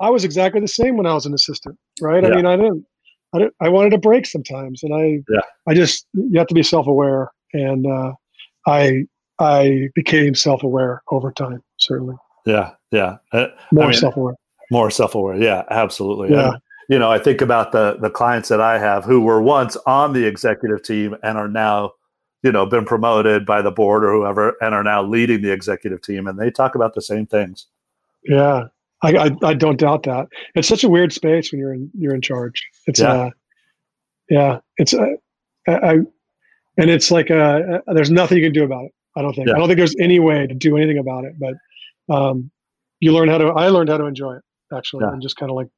[0.00, 2.30] i was exactly the same when i was an assistant right yeah.
[2.30, 2.84] i mean i didn't
[3.34, 5.40] I, didn't, I wanted a break sometimes and i yeah.
[5.68, 8.12] i just you have to be self-aware and uh,
[8.66, 9.04] I
[9.38, 11.62] I became self aware over time.
[11.78, 12.16] Certainly.
[12.46, 13.16] Yeah, yeah.
[13.32, 14.34] Uh, More I mean, self aware.
[14.70, 16.52] more self-aware yeah absolutely yeah.
[16.52, 19.76] And, you know i think about the the clients that i have who were once
[19.86, 21.92] on the executive team and are now
[22.42, 26.00] you know been promoted by the board or whoever and are now leading the executive
[26.02, 27.66] team and they talk about the same things
[28.24, 28.64] yeah
[29.02, 32.14] i i, I don't doubt that it's such a weird space when you're in you're
[32.14, 33.30] in charge it's yeah, uh,
[34.30, 35.06] yeah it's uh,
[35.68, 35.98] I,
[36.76, 39.48] and it's like uh, uh, there's nothing you can do about it i don't think
[39.48, 39.54] yeah.
[39.54, 41.54] i don't think there's any way to do anything about it but
[42.14, 42.50] um
[43.00, 44.42] you learn how to i learned how to enjoy it
[44.72, 45.12] actually yeah.
[45.12, 45.68] and just kind of like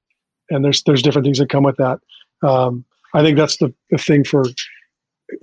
[0.51, 1.99] and there's there's different things that come with that
[2.43, 2.85] um
[3.15, 4.45] i think that's the, the thing for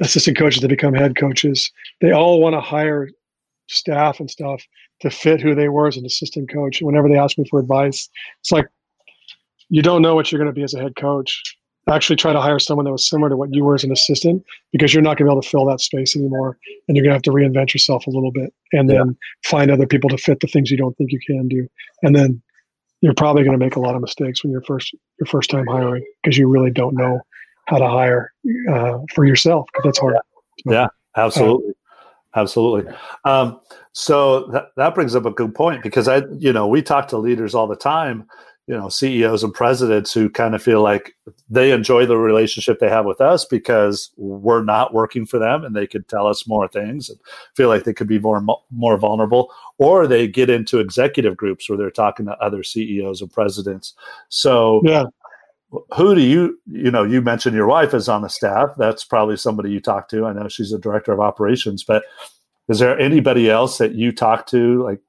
[0.02, 1.72] assistant coaches to become head coaches.
[2.02, 3.10] They all want to hire
[3.70, 4.64] staff and stuff
[5.02, 6.82] to fit who they were as an assistant coach.
[6.82, 8.10] Whenever they ask me for advice,
[8.42, 8.68] it's like
[9.70, 11.58] you don't know what you're going to be as a head coach.
[11.90, 14.44] Actually, try to hire someone that was similar to what you were as an assistant
[14.72, 16.58] because you're not going to be able to fill that space anymore,
[16.88, 19.50] and you're going to have to reinvent yourself a little bit, and then yeah.
[19.50, 21.68] find other people to fit the things you don't think you can do,
[22.02, 22.42] and then
[23.02, 25.68] you're probably going to make a lot of mistakes when you're first your first time
[25.68, 27.20] hiring because you really don't know
[27.68, 28.32] how to hire
[28.72, 30.16] uh, for yourself because that's hard.
[30.66, 31.72] Yeah, absolutely.
[31.72, 32.94] Uh, absolutely.
[33.26, 33.60] Um,
[33.92, 37.18] so that, that brings up a good point because I, you know, we talk to
[37.18, 38.26] leaders all the time,
[38.68, 41.16] you know, CEOs and presidents who kind of feel like
[41.50, 45.76] they enjoy the relationship they have with us because we're not working for them and
[45.76, 47.20] they could tell us more things and
[47.56, 48.42] feel like they could be more
[48.72, 49.52] more vulnerable.
[49.80, 53.94] Or they get into executive groups where they're talking to other CEOs and presidents.
[54.30, 55.04] So yeah.
[55.94, 58.70] who do you you know you mentioned your wife is on the staff.
[58.78, 60.26] That's probably somebody you talk to.
[60.26, 62.04] I know she's a director of operations but
[62.70, 65.02] is there anybody else that you talk to like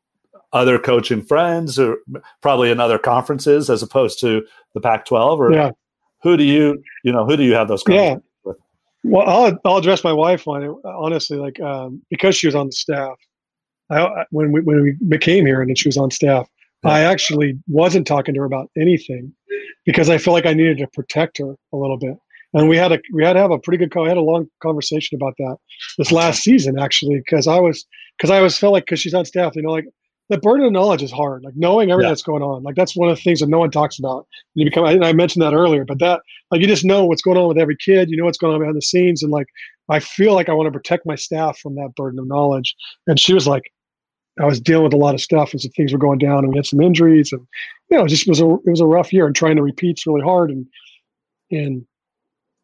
[0.55, 1.99] other coaching friends or
[2.41, 5.71] probably in other conferences as opposed to the pac 12 or yeah.
[6.23, 8.41] who do you you know who do you have those conversations yeah.
[8.51, 8.57] with
[9.05, 12.67] well I'll, I'll address my wife on it honestly like um, because she was on
[12.67, 13.17] the staff
[13.91, 16.49] I, when we when we became here and then she was on staff
[16.85, 16.91] yeah.
[16.91, 19.35] i actually wasn't talking to her about anything
[19.85, 22.17] because I feel like I needed to protect her a little bit.
[22.55, 24.05] And we had a we had to have a pretty good call.
[24.07, 25.57] I had a long conversation about that
[25.99, 27.85] this last season actually because I was
[28.17, 29.87] because I was felt like because she's on staff, you know, like
[30.31, 31.45] the burden of knowledge is hard.
[31.45, 32.12] Like knowing everything yeah.
[32.12, 34.27] that's going on, like that's one of the things that no one talks about.
[34.55, 37.37] You become, I, I mentioned that earlier, but that like you just know what's going
[37.37, 38.11] on with every kid.
[38.11, 39.47] You know what's going on behind the scenes, and like
[39.91, 42.75] I feel like I want to protect my staff from that burden of knowledge.
[43.07, 43.70] And she was like,
[44.41, 46.57] I was dealing with a lot of stuff as things were going down, and we
[46.57, 47.47] had some injuries, and
[47.91, 50.07] you know, it just was a it was a rough year, and trying to repeat's
[50.07, 50.51] really hard.
[50.51, 50.66] And
[51.51, 51.87] and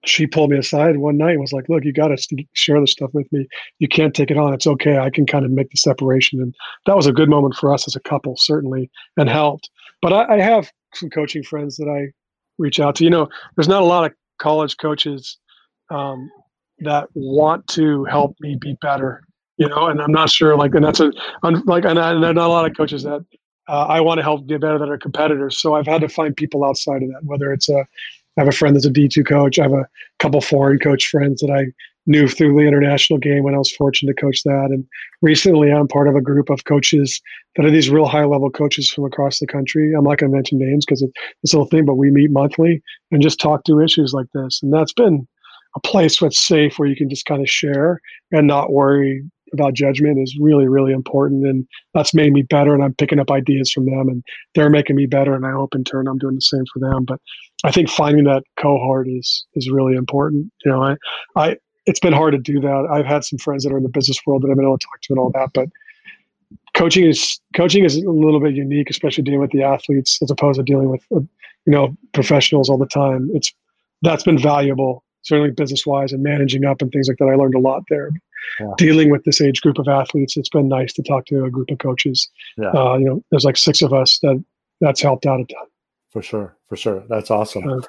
[0.04, 2.92] she pulled me aside one night and was like, "Look, you got to share this
[2.92, 3.46] stuff with me.
[3.78, 4.54] You can't take it on.
[4.54, 4.98] It's okay.
[4.98, 6.54] I can kind of make the separation." And
[6.86, 9.70] that was a good moment for us as a couple, certainly, and helped.
[10.02, 12.12] But I, I have some coaching friends that I
[12.58, 13.04] reach out to.
[13.04, 15.38] You know, there's not a lot of college coaches
[15.90, 16.30] um,
[16.78, 19.22] that want to help me be better
[19.60, 21.12] you know, and I'm not sure, like, and that's a,
[21.66, 23.22] like, and, I, and not a lot of coaches that
[23.68, 25.60] uh, I want to help get better than our competitors.
[25.60, 27.86] So I've had to find people outside of that, whether it's a,
[28.36, 29.58] I have a friend that's a D2 coach.
[29.58, 29.86] I have a
[30.18, 31.72] couple foreign coach friends that I
[32.06, 34.68] knew through the international game when I was fortunate to coach that.
[34.70, 34.84] And
[35.22, 37.20] recently I'm part of a group of coaches
[37.56, 39.92] that are these real high level coaches from across the country.
[39.96, 41.12] I'm not going to mention names because it's
[41.42, 44.60] this whole thing, but we meet monthly and just talk through issues like this.
[44.62, 45.26] And that's been
[45.76, 48.00] a place that's safe where you can just kind of share
[48.32, 49.22] and not worry
[49.52, 53.30] about judgment is really really important and that's made me better and i'm picking up
[53.30, 54.22] ideas from them and
[54.54, 57.04] they're making me better and i hope in turn i'm doing the same for them
[57.04, 57.20] but
[57.64, 60.96] i think finding that cohort is is really important you know i
[61.36, 62.86] i it's been hard to do that.
[62.92, 64.86] I've had some friends that are in the business world that i've been able to
[64.86, 65.68] talk to and all that but
[66.74, 70.58] coaching is coaching is a little bit unique especially dealing with the athletes as opposed
[70.58, 71.20] to dealing with uh,
[71.66, 73.30] you know professionals all the time.
[73.34, 73.52] It's
[74.02, 77.26] that's been valuable certainly business wise and managing up and things like that.
[77.26, 78.10] I learned a lot there
[78.58, 78.66] yeah.
[78.76, 81.70] dealing with this age group of athletes, it's been nice to talk to a group
[81.70, 82.28] of coaches.
[82.56, 82.70] Yeah.
[82.70, 84.42] Uh, you know, there's like six of us that
[84.80, 85.66] that's helped out a ton.
[86.10, 87.68] For sure, for sure, that's awesome.
[87.68, 87.80] Uh,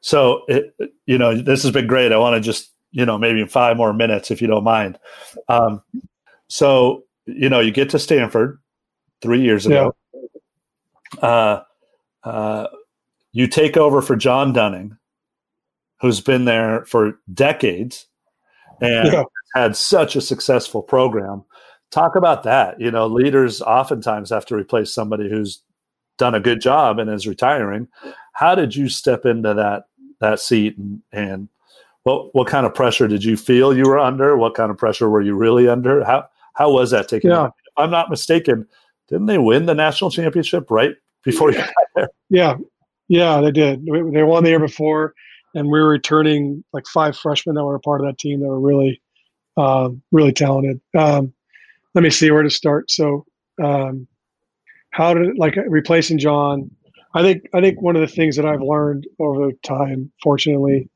[0.00, 0.74] so, it,
[1.06, 2.12] you know, this has been great.
[2.12, 4.98] I want to just, you know, maybe five more minutes if you don't mind.
[5.48, 5.82] Um,
[6.48, 8.58] so, you know, you get to Stanford
[9.22, 9.94] three years ago.
[10.14, 11.20] Yeah.
[11.20, 11.62] Uh,
[12.24, 12.66] uh,
[13.32, 14.96] you take over for John Dunning,
[16.00, 18.06] who's been there for decades,
[18.80, 21.44] and yeah had such a successful program.
[21.90, 22.80] Talk about that.
[22.80, 25.62] You know, leaders oftentimes have to replace somebody who's
[26.18, 27.88] done a good job and is retiring.
[28.32, 29.84] How did you step into that
[30.20, 31.48] that seat and, and
[32.02, 34.36] what what kind of pressure did you feel you were under?
[34.36, 36.04] What kind of pressure were you really under?
[36.04, 37.30] How how was that taken?
[37.30, 37.46] Yeah.
[37.46, 38.66] If I'm not mistaken,
[39.08, 40.92] didn't they win the national championship right
[41.24, 42.08] before you got there?
[42.30, 42.56] Yeah,
[43.08, 43.84] yeah, they did.
[43.86, 45.14] They won the year before,
[45.54, 48.48] and we were returning like five freshmen that were a part of that team that
[48.48, 49.00] were really
[49.58, 50.80] uh, really talented.
[50.96, 51.32] Um,
[51.94, 52.90] let me see where to start.
[52.90, 53.26] So,
[53.62, 54.06] um,
[54.90, 56.70] how did like replacing John?
[57.14, 60.88] I think I think one of the things that I've learned over time, fortunately,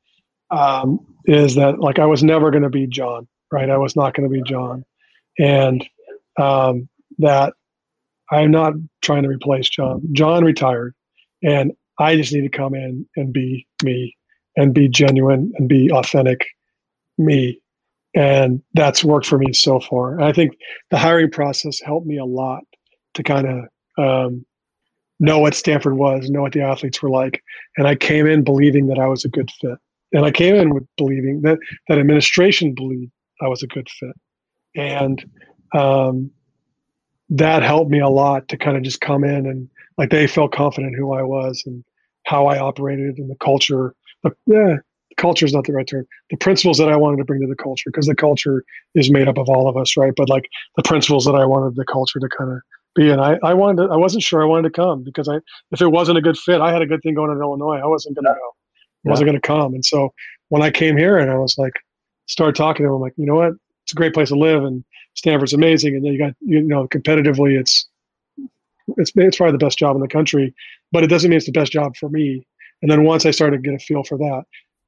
[0.49, 3.69] um, is that like I was never going to be John, right?
[3.69, 4.85] I was not going to be John,
[5.37, 5.83] and
[6.39, 6.87] um,
[7.19, 7.53] that
[8.31, 10.01] I'm not trying to replace John.
[10.13, 10.95] John retired,
[11.43, 14.15] and I just need to come in and be me,
[14.55, 16.45] and be genuine and be authentic,
[17.17, 17.59] me,
[18.15, 20.13] and that's worked for me so far.
[20.13, 20.53] And I think
[20.91, 22.63] the hiring process helped me a lot
[23.15, 23.65] to kind of
[23.97, 24.45] um,
[25.19, 27.43] know what Stanford was, know what the athletes were like.
[27.77, 29.77] And I came in believing that I was a good fit.
[30.11, 31.57] And I came in with believing that
[31.87, 33.11] that administration believed
[33.41, 34.15] I was a good fit.
[34.75, 35.23] And
[35.73, 36.31] um,
[37.29, 40.51] that helped me a lot to kind of just come in and like they felt
[40.51, 41.83] confident who I was and
[42.25, 43.95] how I operated and the culture.
[44.21, 44.77] But yeah,
[45.17, 46.05] culture is not the right term.
[46.29, 48.63] The principles that I wanted to bring to the culture, because the culture
[48.95, 50.13] is made up of all of us, right?
[50.15, 52.59] But like the principles that I wanted the culture to kind of
[52.95, 53.09] be.
[53.09, 55.37] And I, I wanted to, I wasn't sure I wanted to come because I,
[55.71, 57.79] if it wasn't a good fit, I had a good thing going in Illinois.
[57.79, 58.51] I wasn't going to go.
[59.05, 59.73] I wasn't going to come.
[59.73, 60.13] And so
[60.49, 61.73] when I came here and I was like,
[62.27, 63.53] started talking to them, I'm like, you know what?
[63.83, 64.83] It's a great place to live and
[65.15, 65.95] Stanford's amazing.
[65.95, 67.87] And then you got, you know, competitively, it's,
[68.97, 70.53] it's, it's probably the best job in the country,
[70.91, 72.45] but it doesn't mean it's the best job for me.
[72.81, 74.43] And then once I started to get a feel for that,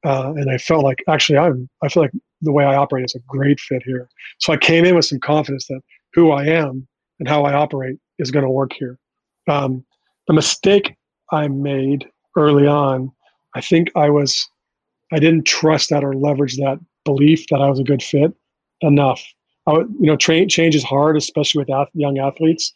[0.06, 3.16] uh, and I felt like actually I'm, I feel like the way I operate is
[3.16, 4.08] a great fit here.
[4.40, 5.82] So I came in with some confidence that
[6.14, 6.88] who I am
[7.20, 9.00] and how I operate is going to work here.
[9.50, 9.84] Um,
[10.28, 10.96] the mistake
[11.32, 13.12] I made early on,
[13.56, 14.48] I think I was,
[15.12, 18.32] I didn't trust that or leverage that belief that I was a good fit
[18.82, 19.24] enough.
[19.68, 22.72] I, you know, train change is hard, especially with ath- young athletes,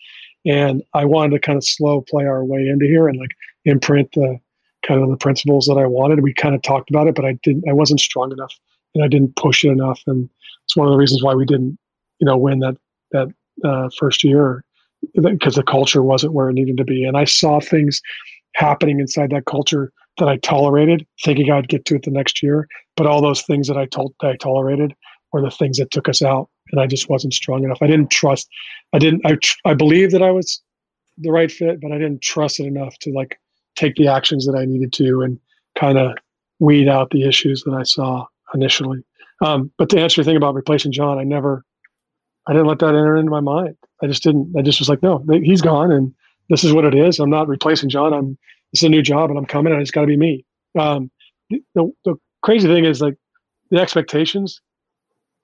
[0.46, 3.32] and I wanted to kind of slow play our way into here and like
[3.66, 4.40] imprint the
[4.86, 6.22] kind of the principles that I wanted.
[6.22, 7.68] We kind of talked about it, but I didn't.
[7.68, 8.54] I wasn't strong enough,
[8.96, 10.30] and I didn't push it enough, and
[10.66, 11.78] it's one of the reasons why we didn't,
[12.20, 12.78] you know, win that
[13.12, 13.28] that
[13.64, 14.64] uh, first year
[15.22, 17.04] because the culture wasn't where it needed to be.
[17.06, 18.02] And I saw things
[18.56, 22.68] happening inside that culture that I tolerated, thinking I'd get to it the next year.
[22.98, 24.94] But all those things that I told that I tolerated
[25.32, 27.80] were the things that took us out, and I just wasn't strong enough.
[27.82, 28.50] I didn't trust.
[28.94, 29.26] I didn't.
[29.26, 30.62] I I believed that I was
[31.18, 33.40] the right fit, but I didn't trust it enough to like
[33.80, 35.40] take the actions that I needed to and
[35.78, 36.18] kind of
[36.60, 39.04] weed out the issues that I saw initially.
[39.42, 41.64] Um, but to answer your thing about replacing John, I never
[42.48, 43.78] I didn't let that enter into my mind.
[44.02, 44.56] I just didn't.
[44.58, 46.14] I just was like, no, he's gone, and
[46.50, 47.20] this is what it is.
[47.20, 48.14] I'm not replacing John.
[48.14, 48.38] I'm
[48.72, 50.46] this is a new job, and I'm coming, and it's got to be me.
[50.78, 51.12] Um,
[51.50, 53.16] the, the crazy thing is like
[53.72, 54.62] the expectations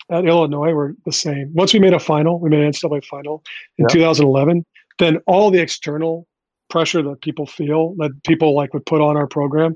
[0.10, 1.52] at Illinois were the same.
[1.54, 3.44] Once we made a final, we made an NCAA final
[3.78, 4.66] in 2011.
[5.00, 6.28] Then all the external
[6.70, 9.76] pressure that people feel that people like would put on our program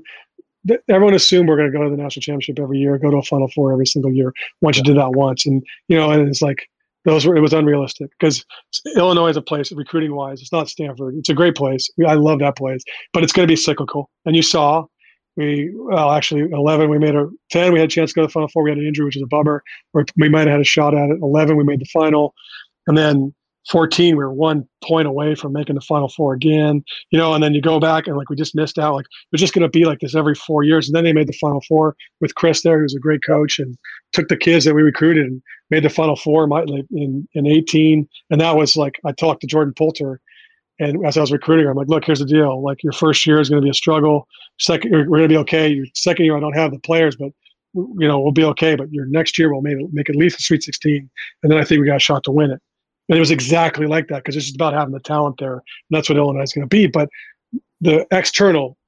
[0.88, 3.22] everyone assumed we're going to go to the national championship every year, go to a
[3.22, 4.32] Final Four every single year.
[4.60, 6.68] Once you did that once, and you know, and it's like
[7.04, 8.44] those were it was unrealistic because
[8.96, 10.40] Illinois is a place recruiting wise.
[10.40, 11.14] It's not Stanford.
[11.16, 11.88] It's a great place.
[12.06, 12.82] I love that place,
[13.12, 14.10] but it's going to be cyclical.
[14.26, 14.84] And you saw
[15.36, 18.26] we well actually 11 we made a 10 we had a chance to go to
[18.26, 19.62] the final four we had an injury which is a bummer
[19.94, 22.34] or we might have had a shot at it 11 we made the final
[22.88, 23.32] and then
[23.68, 27.42] 14 we were one point away from making the final four again you know and
[27.42, 29.68] then you go back and like we just missed out like we're just going to
[29.68, 32.62] be like this every four years and then they made the final four with chris
[32.62, 33.76] there who's a great coach and
[34.12, 36.48] took the kids that we recruited and made the final four
[36.90, 40.20] in, in 18 and that was like i talked to jordyn poulter
[40.78, 43.40] and as i was recruiting i'm like look here's the deal like your first year
[43.40, 44.26] is going to be a struggle
[44.58, 47.30] second we're going to be okay your second year i don't have the players but
[47.74, 50.42] you know we'll be okay but your next year we'll make, make at least a
[50.42, 51.08] sweet 16
[51.42, 52.60] and then i think we got a shot to win it
[53.10, 55.54] and it was exactly like that because it's just about having the talent there.
[55.54, 56.86] And that's what Illinois is going to be.
[56.86, 57.08] But
[57.80, 58.78] the external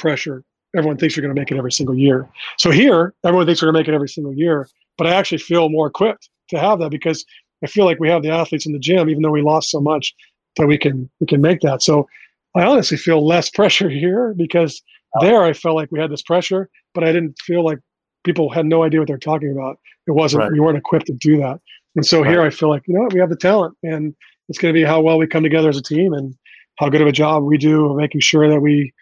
[0.00, 0.42] pressure,
[0.76, 2.28] everyone thinks you're going to make it every single year.
[2.58, 4.68] So here, everyone thinks we're going to make it every single year.
[4.98, 7.24] But I actually feel more equipped to have that because
[7.62, 9.80] I feel like we have the athletes in the gym, even though we lost so
[9.80, 10.12] much,
[10.56, 11.82] that we can we can make that.
[11.82, 12.08] So
[12.56, 14.82] I honestly feel less pressure here because
[15.20, 17.78] there I felt like we had this pressure, but I didn't feel like
[18.24, 19.78] people had no idea what they're talking about.
[20.08, 20.52] It wasn't right.
[20.52, 21.60] we weren't equipped to do that.
[21.96, 22.30] And so right.
[22.30, 24.14] here I feel like, you know what, we have the talent and
[24.48, 26.34] it's going to be how well we come together as a team and
[26.78, 28.92] how good of a job we do of making sure that we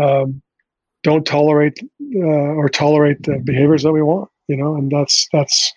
[0.00, 0.42] um,
[1.02, 1.78] don't tolerate
[2.16, 5.72] uh, or tolerate the behaviors that we want, you know, and that's, that's,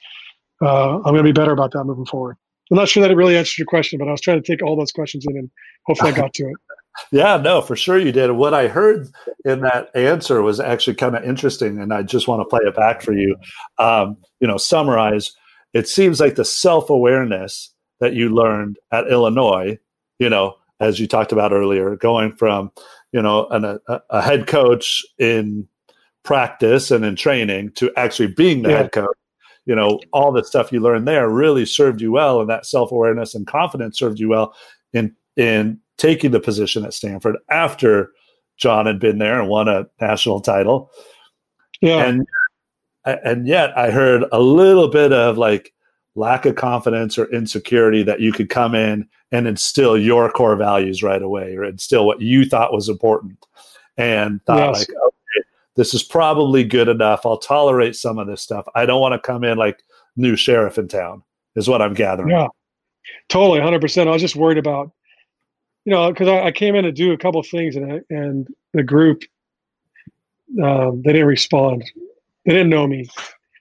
[0.62, 2.38] uh, I'm going to be better about that moving forward.
[2.72, 4.62] I'm not sure that it really answered your question, but I was trying to take
[4.62, 5.50] all those questions in and
[5.86, 6.56] hopefully I got to it.
[7.12, 8.32] yeah, no, for sure you did.
[8.32, 9.10] What I heard
[9.46, 12.76] in that answer was actually kind of interesting, and I just want to play it
[12.76, 13.36] back for you.
[13.78, 15.34] Um, you know, summarize
[15.74, 19.78] it seems like the self awareness that you learned at Illinois,
[20.20, 22.72] you know, as you talked about earlier, going from,
[23.12, 25.68] you know, an, a, a, head coach in
[26.24, 28.78] practice and in training to actually being the yeah.
[28.78, 29.18] head coach,
[29.66, 32.40] you know, all the stuff you learned there really served you well.
[32.40, 34.56] And that self awareness and confidence served you well
[34.94, 38.12] in, in taking the position at Stanford after
[38.58, 40.92] John had been there and won a national title.
[41.82, 42.06] Yeah.
[42.06, 42.26] And
[43.06, 45.74] and yet I heard a little bit of like
[46.16, 51.04] lack of confidence or insecurity that you could come in and instill your core values
[51.04, 53.38] right away or instill what you thought was important
[53.98, 54.80] and thought Yes.
[54.80, 59.00] like okay this is probably good enough i'll tolerate some of this stuff i don't
[59.00, 59.84] want to come in like
[60.18, 61.22] new sheriff in town
[61.56, 62.48] is what i'm gathering Yeah,
[63.30, 64.10] totally, hundred percent.
[64.10, 64.92] I was just worried about,
[65.86, 68.02] you know, because I, I came in to do a couple of things, and I,
[68.10, 69.24] and the group,
[70.62, 71.84] um, they didn't respond.
[72.50, 73.08] They didn't know me.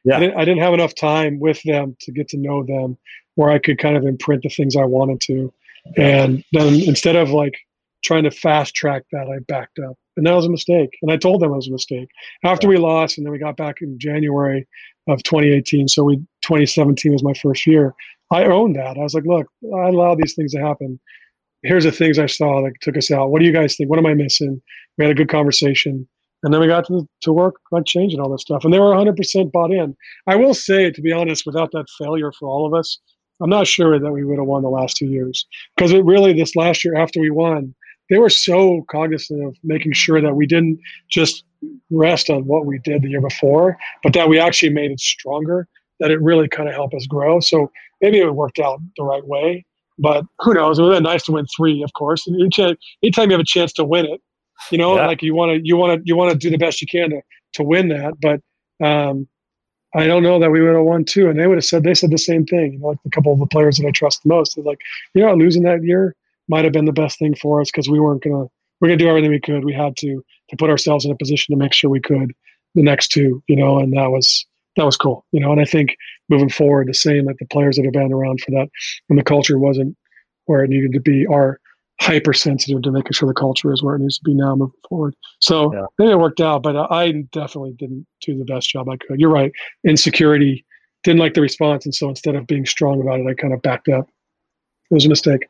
[0.05, 0.17] Yeah.
[0.17, 2.97] I didn't, I didn't have enough time with them to get to know them,
[3.35, 5.53] where I could kind of imprint the things I wanted to,
[5.99, 7.55] and then instead of like
[8.03, 10.97] trying to fast track that, I backed up, and that was a mistake.
[11.03, 12.09] And I told them it was a mistake
[12.45, 14.67] after we lost, and then we got back in January
[15.07, 15.87] of 2018.
[15.89, 17.95] So we 2017 was my first year.
[18.31, 18.97] I owned that.
[18.97, 20.99] I was like, look, I allowed these things to happen.
[21.63, 23.31] Here's the things I saw that took us out.
[23.31, 23.91] What do you guys think?
[23.91, 24.63] What am I missing?
[24.97, 26.09] We had a good conversation.
[26.43, 28.65] And then we got to, to work on changing all this stuff.
[28.65, 29.97] And they were 100% bought in.
[30.27, 32.99] I will say, to be honest, without that failure for all of us,
[33.41, 35.47] I'm not sure that we would have won the last two years.
[35.77, 37.75] Because it really, this last year after we won,
[38.11, 40.79] they were so cognizant of making sure that we didn't
[41.11, 41.45] just
[41.91, 45.69] rest on what we did the year before, but that we actually made it stronger,
[46.01, 47.41] that it really kind of helped us grow.
[47.41, 47.71] So
[48.01, 49.65] maybe it worked out the right way,
[49.99, 50.79] but who knows?
[50.79, 52.27] It would have been nice to win three, of course.
[52.27, 54.21] And anytime you have a chance to win it,
[54.71, 55.07] you know, Yeah.
[55.07, 57.11] like you want to, you want to, you want to do the best you can
[57.11, 57.21] to
[57.55, 58.15] to win that.
[58.21, 58.41] But
[58.87, 59.27] um,
[59.95, 61.29] I don't know that we would have won two.
[61.29, 62.75] And they would have said they said the same thing.
[62.75, 64.55] You know, like a couple of the players that I trust the most.
[64.55, 64.81] They're like,
[65.15, 66.15] you know, losing that year
[66.49, 68.47] might have been the best thing for us because we weren't gonna
[68.81, 69.65] we're gonna do everything we could.
[69.65, 72.33] We had to to put ourselves in a position to make sure we could
[72.75, 73.43] the next two.
[73.49, 74.47] You know, and that was
[74.77, 75.25] that was cool.
[75.33, 75.97] You know, and I think
[76.29, 78.69] moving forward, the same like the players that have been around for that
[79.07, 79.97] when the culture wasn't
[80.45, 81.61] where it needed to be are
[82.01, 85.15] hypersensitive to making sure the culture is where it needs to be now moving forward.
[85.41, 85.87] So Yeah.
[86.01, 89.19] I it worked out, but I definitely didn't do the best job I could.
[89.21, 89.53] You're right.
[89.87, 90.65] Insecurity
[91.05, 93.63] didn't like the response, and so instead of being strong about it, I kind of
[93.63, 94.09] backed up.
[94.91, 95.47] It was a mistake.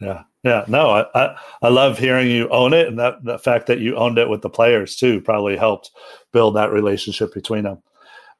[0.00, 0.64] Yeah, yeah.
[0.68, 3.96] No, I, I, I love hearing you own it, and that the fact that you
[3.96, 5.90] owned it with the players too probably helped
[6.32, 7.82] build that relationship between them.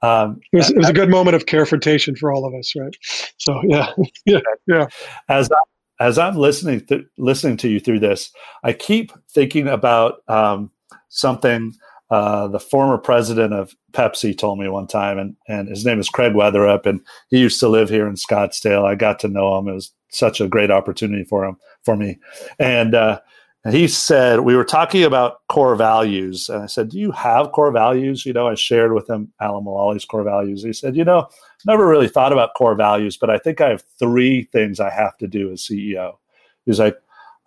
[0.02, 2.94] Um, It was, it was a good moment of carefrontation for all of us, right?
[3.38, 3.92] So yeah,
[4.26, 4.86] yeah, yeah.
[5.28, 5.56] as I,
[6.00, 8.30] as I'm listening th- listening to you through this,
[8.62, 10.70] I keep thinking about um,
[11.08, 11.74] something
[12.10, 16.08] uh, the former president of Pepsi told me one time, and and his name is
[16.08, 18.84] Craig Weatherup, and he used to live here in Scottsdale.
[18.84, 22.18] I got to know him; it was such a great opportunity for him for me,
[22.58, 22.94] and.
[22.94, 23.20] Uh,
[23.66, 27.50] and he said we were talking about core values, and I said, "Do you have
[27.50, 30.62] core values?" You know, I shared with him Alan Mulally's core values.
[30.62, 31.28] He said, "You know,
[31.66, 35.16] never really thought about core values, but I think I have three things I have
[35.18, 36.16] to do as CEO.
[36.64, 36.96] He's like,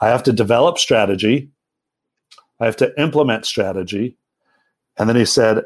[0.02, 1.50] I have to develop strategy,
[2.60, 4.18] I have to implement strategy,
[4.98, 5.64] and then he said,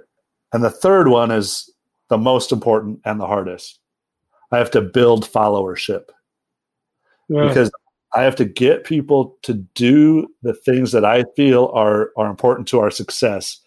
[0.53, 1.71] and the third one is
[2.09, 3.79] the most important and the hardest.
[4.51, 6.05] I have to build followership
[7.27, 7.47] yeah.
[7.47, 7.71] because
[8.15, 12.67] I have to get people to do the things that I feel are are important
[12.69, 13.59] to our success,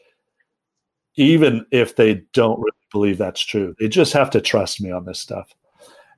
[1.16, 3.74] even if they don't really believe that's true.
[3.78, 5.53] They just have to trust me on this stuff.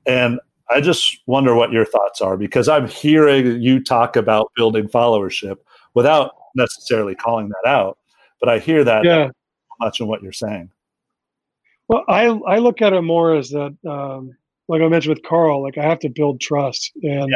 [0.07, 4.89] And I just wonder what your thoughts are because I'm hearing you talk about building
[4.89, 5.57] followership
[5.95, 7.99] without necessarily calling that out,
[8.41, 9.31] but I hear that yeah.
[9.81, 10.71] much in what you're saying.
[11.89, 14.37] Well, I I look at it more as that, um,
[14.69, 17.35] like I mentioned with Carl, like I have to build trust, and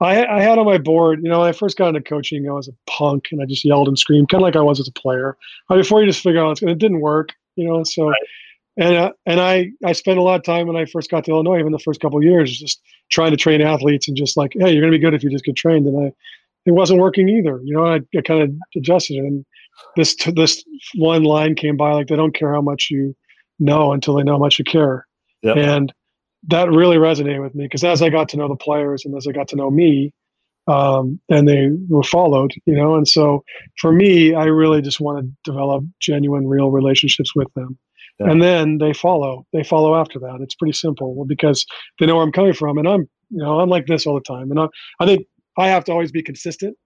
[0.00, 2.52] I I had on my board, you know, when I first got into coaching, I
[2.52, 4.88] was a punk, and I just yelled and screamed, kind of like I was as
[4.88, 5.36] a player.
[5.68, 7.82] Before you just figure out, it didn't work, you know.
[7.84, 8.20] So, Right.
[8.76, 11.30] and uh, and I I spent a lot of time when I first got to
[11.30, 12.80] Illinois, even the first couple of years, just
[13.10, 15.44] trying to train athletes and just like, hey, you're gonna be good if you just
[15.44, 16.12] get trained, and I
[16.66, 17.86] it wasn't working either, you know.
[17.86, 19.44] I, I kind of adjusted it, and
[19.96, 20.62] this this
[20.96, 23.14] one line came by like they don't care how much you
[23.58, 25.06] know until they know how much you care.
[25.42, 25.56] Yep.
[25.56, 25.94] And
[26.48, 29.26] that really resonated with me because as I got to know the players and as
[29.26, 30.12] I got to know me,
[30.68, 33.44] um, and they were followed, you know, and so
[33.80, 37.78] for me, I really just want to develop genuine, real relationships with them.
[38.18, 38.30] Yeah.
[38.30, 39.46] And then they follow.
[39.52, 40.38] They follow after that.
[40.40, 41.66] It's pretty simple well, because
[41.98, 44.20] they know where I'm coming from, and I'm, you know, I'm like this all the
[44.20, 44.50] time.
[44.50, 44.66] And I,
[45.00, 45.26] I think
[45.58, 46.76] I have to always be consistent,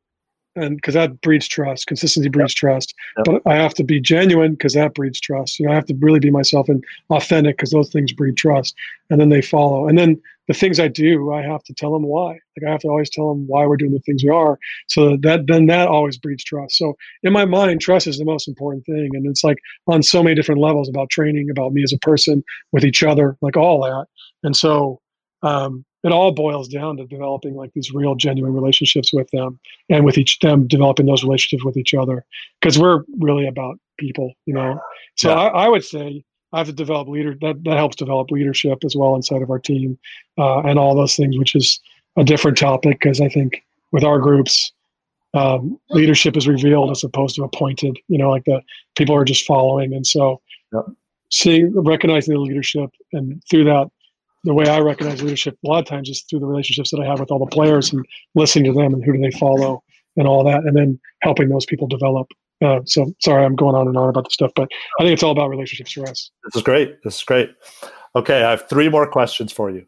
[0.57, 1.87] and because that breeds trust.
[1.87, 2.95] Consistency breeds trust.
[3.19, 3.27] Yep.
[3.27, 5.61] But I have to be genuine because that breeds trust.
[5.61, 8.75] You know, I have to really be myself and authentic because those things breed trust.
[9.11, 9.87] And then they follow.
[9.87, 12.31] And then the things I do, I have to tell them why.
[12.31, 14.59] Like I have to always tell them why we're doing the things we are.
[14.89, 16.77] So that then that always breeds trust.
[16.77, 19.11] So in my mind, trust is the most important thing.
[19.13, 22.43] And it's like on so many different levels about training, about me as a person,
[22.73, 24.07] with each other, like all that.
[24.43, 25.01] And so
[25.43, 30.05] um, it all boils down to developing like these real genuine relationships with them and
[30.05, 32.25] with each them developing those relationships with each other
[32.61, 34.81] because we're really about people you know?
[35.17, 35.37] So yeah.
[35.37, 38.97] I, I, would say i have to develop leader that, that helps develop leadership as
[38.97, 39.99] well inside of our team
[40.39, 41.81] uh, and all those things which is
[42.17, 44.73] a different topic because i think with our groups
[45.33, 48.63] um, leadership is revealed as opposed to appointed you know like the
[48.97, 49.95] people are just following.
[49.95, 50.41] And so
[51.31, 53.91] seeing recognizing the leadership and through that
[54.45, 57.07] the way I recognize leadership a lot of times is through the relationships that I
[57.07, 59.83] have with all the players and listening to them and who do they follow
[60.17, 62.27] and all that, and then helping those people develop.
[62.63, 64.69] Uh, so sorry, I'm going on and on about the stuff, but
[64.99, 66.31] I think it's all about relationships for us.
[66.45, 67.03] This is great.
[67.03, 67.51] This is great.
[68.17, 69.87] Okay, I have three more questions for you.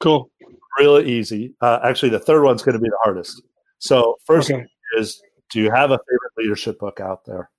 [0.00, 0.30] Cool.
[0.78, 1.54] Really easy.
[1.60, 3.42] Uh, actually, the third one's going to be the hardest.
[3.78, 4.64] So first okay.
[4.98, 7.50] is, do you have a favorite leadership book out there?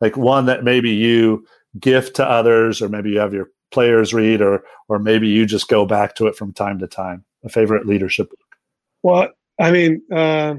[0.00, 1.46] Like one that maybe you
[1.78, 5.68] gift to others, or maybe you have your players read, or or maybe you just
[5.68, 7.26] go back to it from time to time?
[7.44, 8.38] A favorite leadership book?
[9.02, 9.28] Well,
[9.60, 10.54] I mean, uh,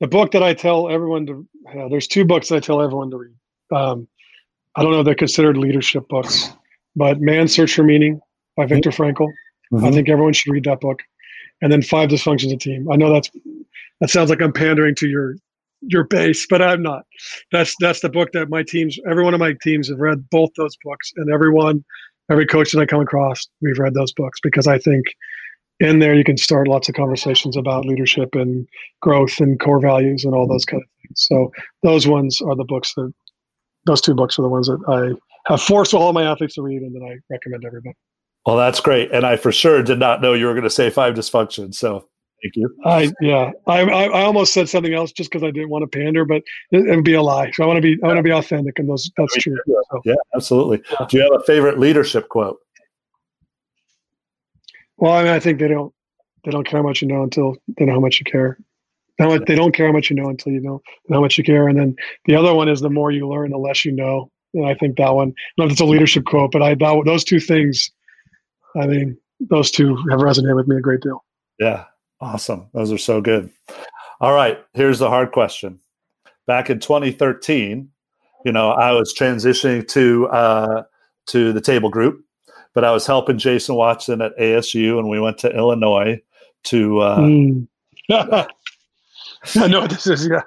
[0.00, 3.18] the book that I tell everyone to uh, there's two books I tell everyone to
[3.18, 3.34] read.
[3.70, 4.08] Um,
[4.74, 6.48] I don't know if they're considered leadership books,
[6.96, 8.20] but Man's Search for Meaning
[8.56, 9.28] by Viktor Frankl.
[9.70, 9.84] Mm-hmm.
[9.84, 11.02] I think everyone should read that book.
[11.60, 12.90] And then Five Dysfunctions of Team.
[12.90, 13.30] I know that's
[14.00, 15.36] that sounds like I'm pandering to your
[15.82, 17.02] your base, but I'm not.
[17.50, 20.50] That's that's the book that my teams, every one of my teams have read both
[20.56, 21.84] those books, and everyone,
[22.30, 25.06] every coach that I come across, we've read those books because I think
[25.80, 28.66] in there you can start lots of conversations about leadership and
[29.00, 31.26] growth and core values and all those kind of things.
[31.28, 31.50] So
[31.82, 33.12] those ones are the books that
[33.86, 36.82] those two books are the ones that I have forced all my athletes to read
[36.82, 37.96] and that I recommend everybody.
[38.46, 40.90] Well, that's great, and I for sure did not know you were going to say
[40.90, 41.74] five dysfunctions.
[41.74, 42.08] So
[42.42, 42.76] Thank you.
[42.84, 43.52] I yeah.
[43.66, 46.42] I, I, I almost said something else just because I didn't want to pander, but
[46.72, 47.52] it, would be a lie.
[47.52, 49.56] So I want to be I want to be authentic, and those that's true.
[49.66, 50.00] So.
[50.04, 50.82] Yeah, absolutely.
[50.90, 51.06] Yeah.
[51.08, 52.58] Do you have a favorite leadership quote?
[54.96, 55.94] Well, I mean, I think they don't
[56.44, 58.58] they don't care how much you know until they know how much you care.
[59.18, 61.68] How they don't care how much you know until you know how much you care.
[61.68, 64.30] And then the other one is the more you learn, the less you know.
[64.54, 65.32] And I think that one.
[65.58, 67.90] Know it's a leadership quote, but I that, those two things.
[68.74, 71.24] I mean, those two have resonated with me a great deal.
[71.60, 71.84] Yeah,
[72.22, 72.68] Awesome.
[72.72, 73.50] Those are so good.
[74.20, 74.64] All right.
[74.74, 75.80] Here's the hard question.
[76.46, 77.90] Back in 2013,
[78.44, 80.82] you know, I was transitioning to uh,
[81.26, 82.24] to the table group,
[82.74, 86.22] but I was helping Jason Watson at ASU, and we went to Illinois
[86.64, 87.00] to.
[87.00, 87.66] Uh, mm.
[88.10, 88.46] I
[89.66, 90.28] know what this is.
[90.28, 90.42] Yeah.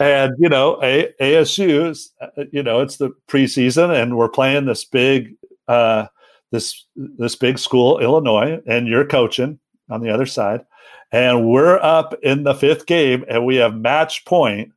[0.00, 4.64] And you know, a- ASU is, uh, you know, it's the preseason, and we're playing
[4.64, 5.34] this big,
[5.68, 6.06] uh,
[6.50, 9.58] this this big school, Illinois, and you're coaching
[9.90, 10.64] on the other side
[11.12, 14.72] and we're up in the fifth game and we have match point.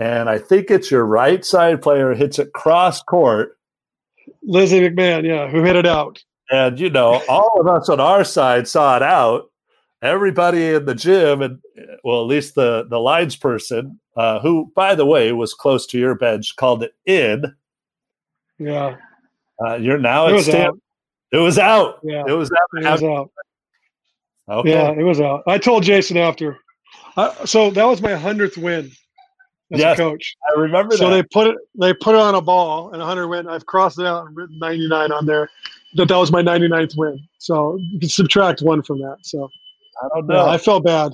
[0.00, 3.58] And i think it's your right side player hits it cross court.
[4.42, 6.22] Lizzie mcmahon yeah who hit it out.
[6.50, 9.50] And you know all of us on our side saw it out.
[10.00, 11.58] Everybody in the gym and
[12.04, 15.98] well at least the the lines person uh, who by the way was close to
[15.98, 17.54] your bench called it in.
[18.58, 18.96] Yeah.
[19.64, 20.78] Uh, you're now it was, out.
[21.32, 22.00] it was out.
[22.02, 22.24] Yeah.
[22.26, 23.30] It was out, it was out.
[24.48, 24.70] Okay.
[24.70, 25.42] Yeah, it was out.
[25.46, 26.58] I told Jason after.
[27.16, 28.90] Uh, so that was my hundredth win
[29.72, 30.36] as yes, a coach.
[30.48, 31.16] I remember so that.
[31.16, 33.48] they put it they put it on a ball and 100 win.
[33.48, 35.50] I've crossed it out and written 99 on there.
[35.94, 37.18] That that was my 99th win.
[37.38, 39.18] So you can subtract one from that.
[39.22, 39.48] So
[40.02, 40.46] I don't know.
[40.46, 41.12] Yeah, I felt bad.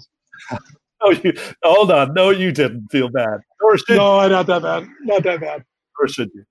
[1.01, 1.33] oh, you
[1.63, 2.15] hold on.
[2.15, 3.41] No, you didn't feel bad.
[3.63, 4.29] Or should no, you?
[4.29, 4.87] not that bad.
[5.03, 5.65] Not that bad.
[5.99, 6.45] Or should you?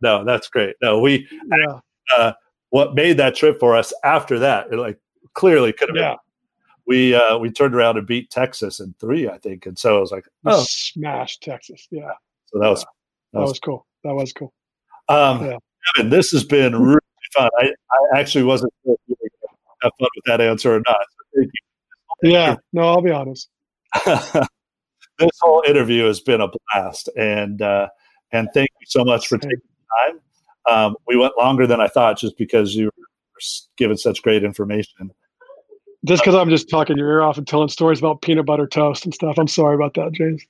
[0.00, 0.76] No, that's great.
[0.80, 1.28] No, we.
[1.66, 1.80] Yeah.
[2.16, 2.32] Uh,
[2.70, 4.72] what made that trip for us after that?
[4.72, 4.98] Like
[5.34, 6.10] clearly could have yeah.
[6.10, 6.18] been.
[6.86, 10.00] We uh, we turned around and beat Texas in three, I think, and so I
[10.00, 12.12] was like, oh, smashed Texas, yeah.
[12.46, 12.88] So that was that,
[13.34, 13.86] that was, was, cool.
[14.02, 14.52] That was cool.
[15.08, 15.58] Um, yeah.
[15.96, 17.00] Kevin, this has been really
[17.32, 17.48] fun.
[17.58, 19.28] I, I actually wasn't sure if you were
[19.82, 20.96] have fun with that answer or not.
[21.34, 21.42] So.
[22.22, 23.48] Yeah, no, I'll be honest.
[24.04, 27.88] this whole interview has been a blast, and uh,
[28.32, 30.20] and thank you so much for taking the time.
[30.68, 33.06] Um, we went longer than I thought, just because you were
[33.76, 35.10] giving such great information.
[36.06, 39.04] Just because I'm just talking your ear off and telling stories about peanut butter toast
[39.04, 39.38] and stuff.
[39.38, 40.42] I'm sorry about that, James.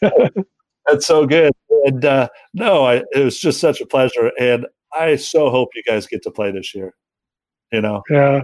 [0.86, 1.52] That's so good.
[1.84, 4.30] And uh, no, I, it was just such a pleasure.
[4.38, 6.94] And I so hope you guys get to play this year.
[7.72, 8.02] You know?
[8.10, 8.42] Yeah.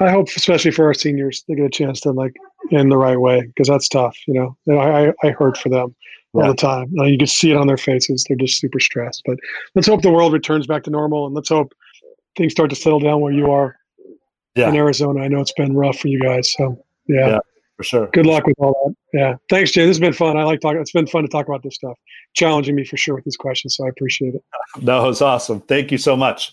[0.00, 2.34] I hope, especially for our seniors, they get a chance to like
[2.70, 4.16] in the right way because that's tough.
[4.26, 5.94] You know, and I, I hurt for them
[6.32, 6.48] all yeah.
[6.48, 6.88] the time.
[6.92, 9.22] You can see it on their faces; they're just super stressed.
[9.26, 9.38] But
[9.74, 11.74] let's hope the world returns back to normal, and let's hope
[12.36, 13.76] things start to settle down where you are
[14.54, 14.68] yeah.
[14.68, 15.22] in Arizona.
[15.22, 16.52] I know it's been rough for you guys.
[16.52, 17.28] So yeah.
[17.28, 17.38] yeah
[17.80, 18.08] for sure.
[18.12, 19.18] Good luck with all that.
[19.18, 19.36] Yeah.
[19.48, 19.86] Thanks, Jay.
[19.86, 20.36] This has been fun.
[20.36, 20.82] I like talking.
[20.82, 21.96] It's been fun to talk about this stuff.
[22.34, 23.76] Challenging me for sure with these questions.
[23.76, 24.44] So I appreciate it.
[24.82, 25.62] That was awesome.
[25.62, 26.52] Thank you so much.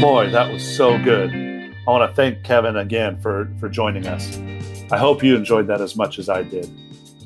[0.00, 1.30] Boy, that was so good.
[1.86, 4.38] I want to thank Kevin again for, for joining us.
[4.90, 6.70] I hope you enjoyed that as much as I did.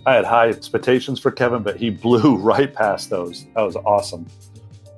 [0.07, 3.47] I had high expectations for Kevin, but he blew right past those.
[3.55, 4.27] That was awesome.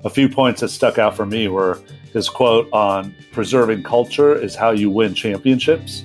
[0.05, 1.81] A few points that stuck out for me were
[2.13, 6.05] his quote on preserving culture is how you win championships.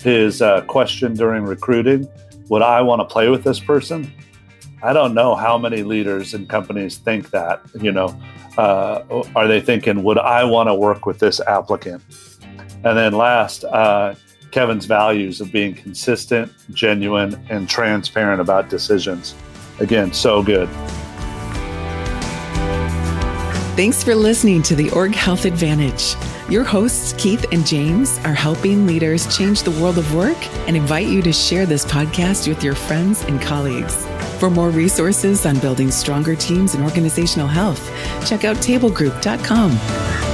[0.00, 2.08] His uh, question during recruiting
[2.48, 4.12] would I want to play with this person?
[4.82, 7.62] I don't know how many leaders and companies think that.
[7.80, 8.20] You know,
[8.58, 12.02] uh, are they thinking, would I want to work with this applicant?
[12.84, 14.14] And then last, uh,
[14.54, 19.34] Kevin's values of being consistent, genuine, and transparent about decisions.
[19.80, 20.68] Again, so good.
[23.74, 26.14] Thanks for listening to the Org Health Advantage.
[26.48, 30.38] Your hosts, Keith and James, are helping leaders change the world of work
[30.68, 34.06] and invite you to share this podcast with your friends and colleagues.
[34.38, 37.84] For more resources on building stronger teams and organizational health,
[38.24, 40.33] check out tablegroup.com.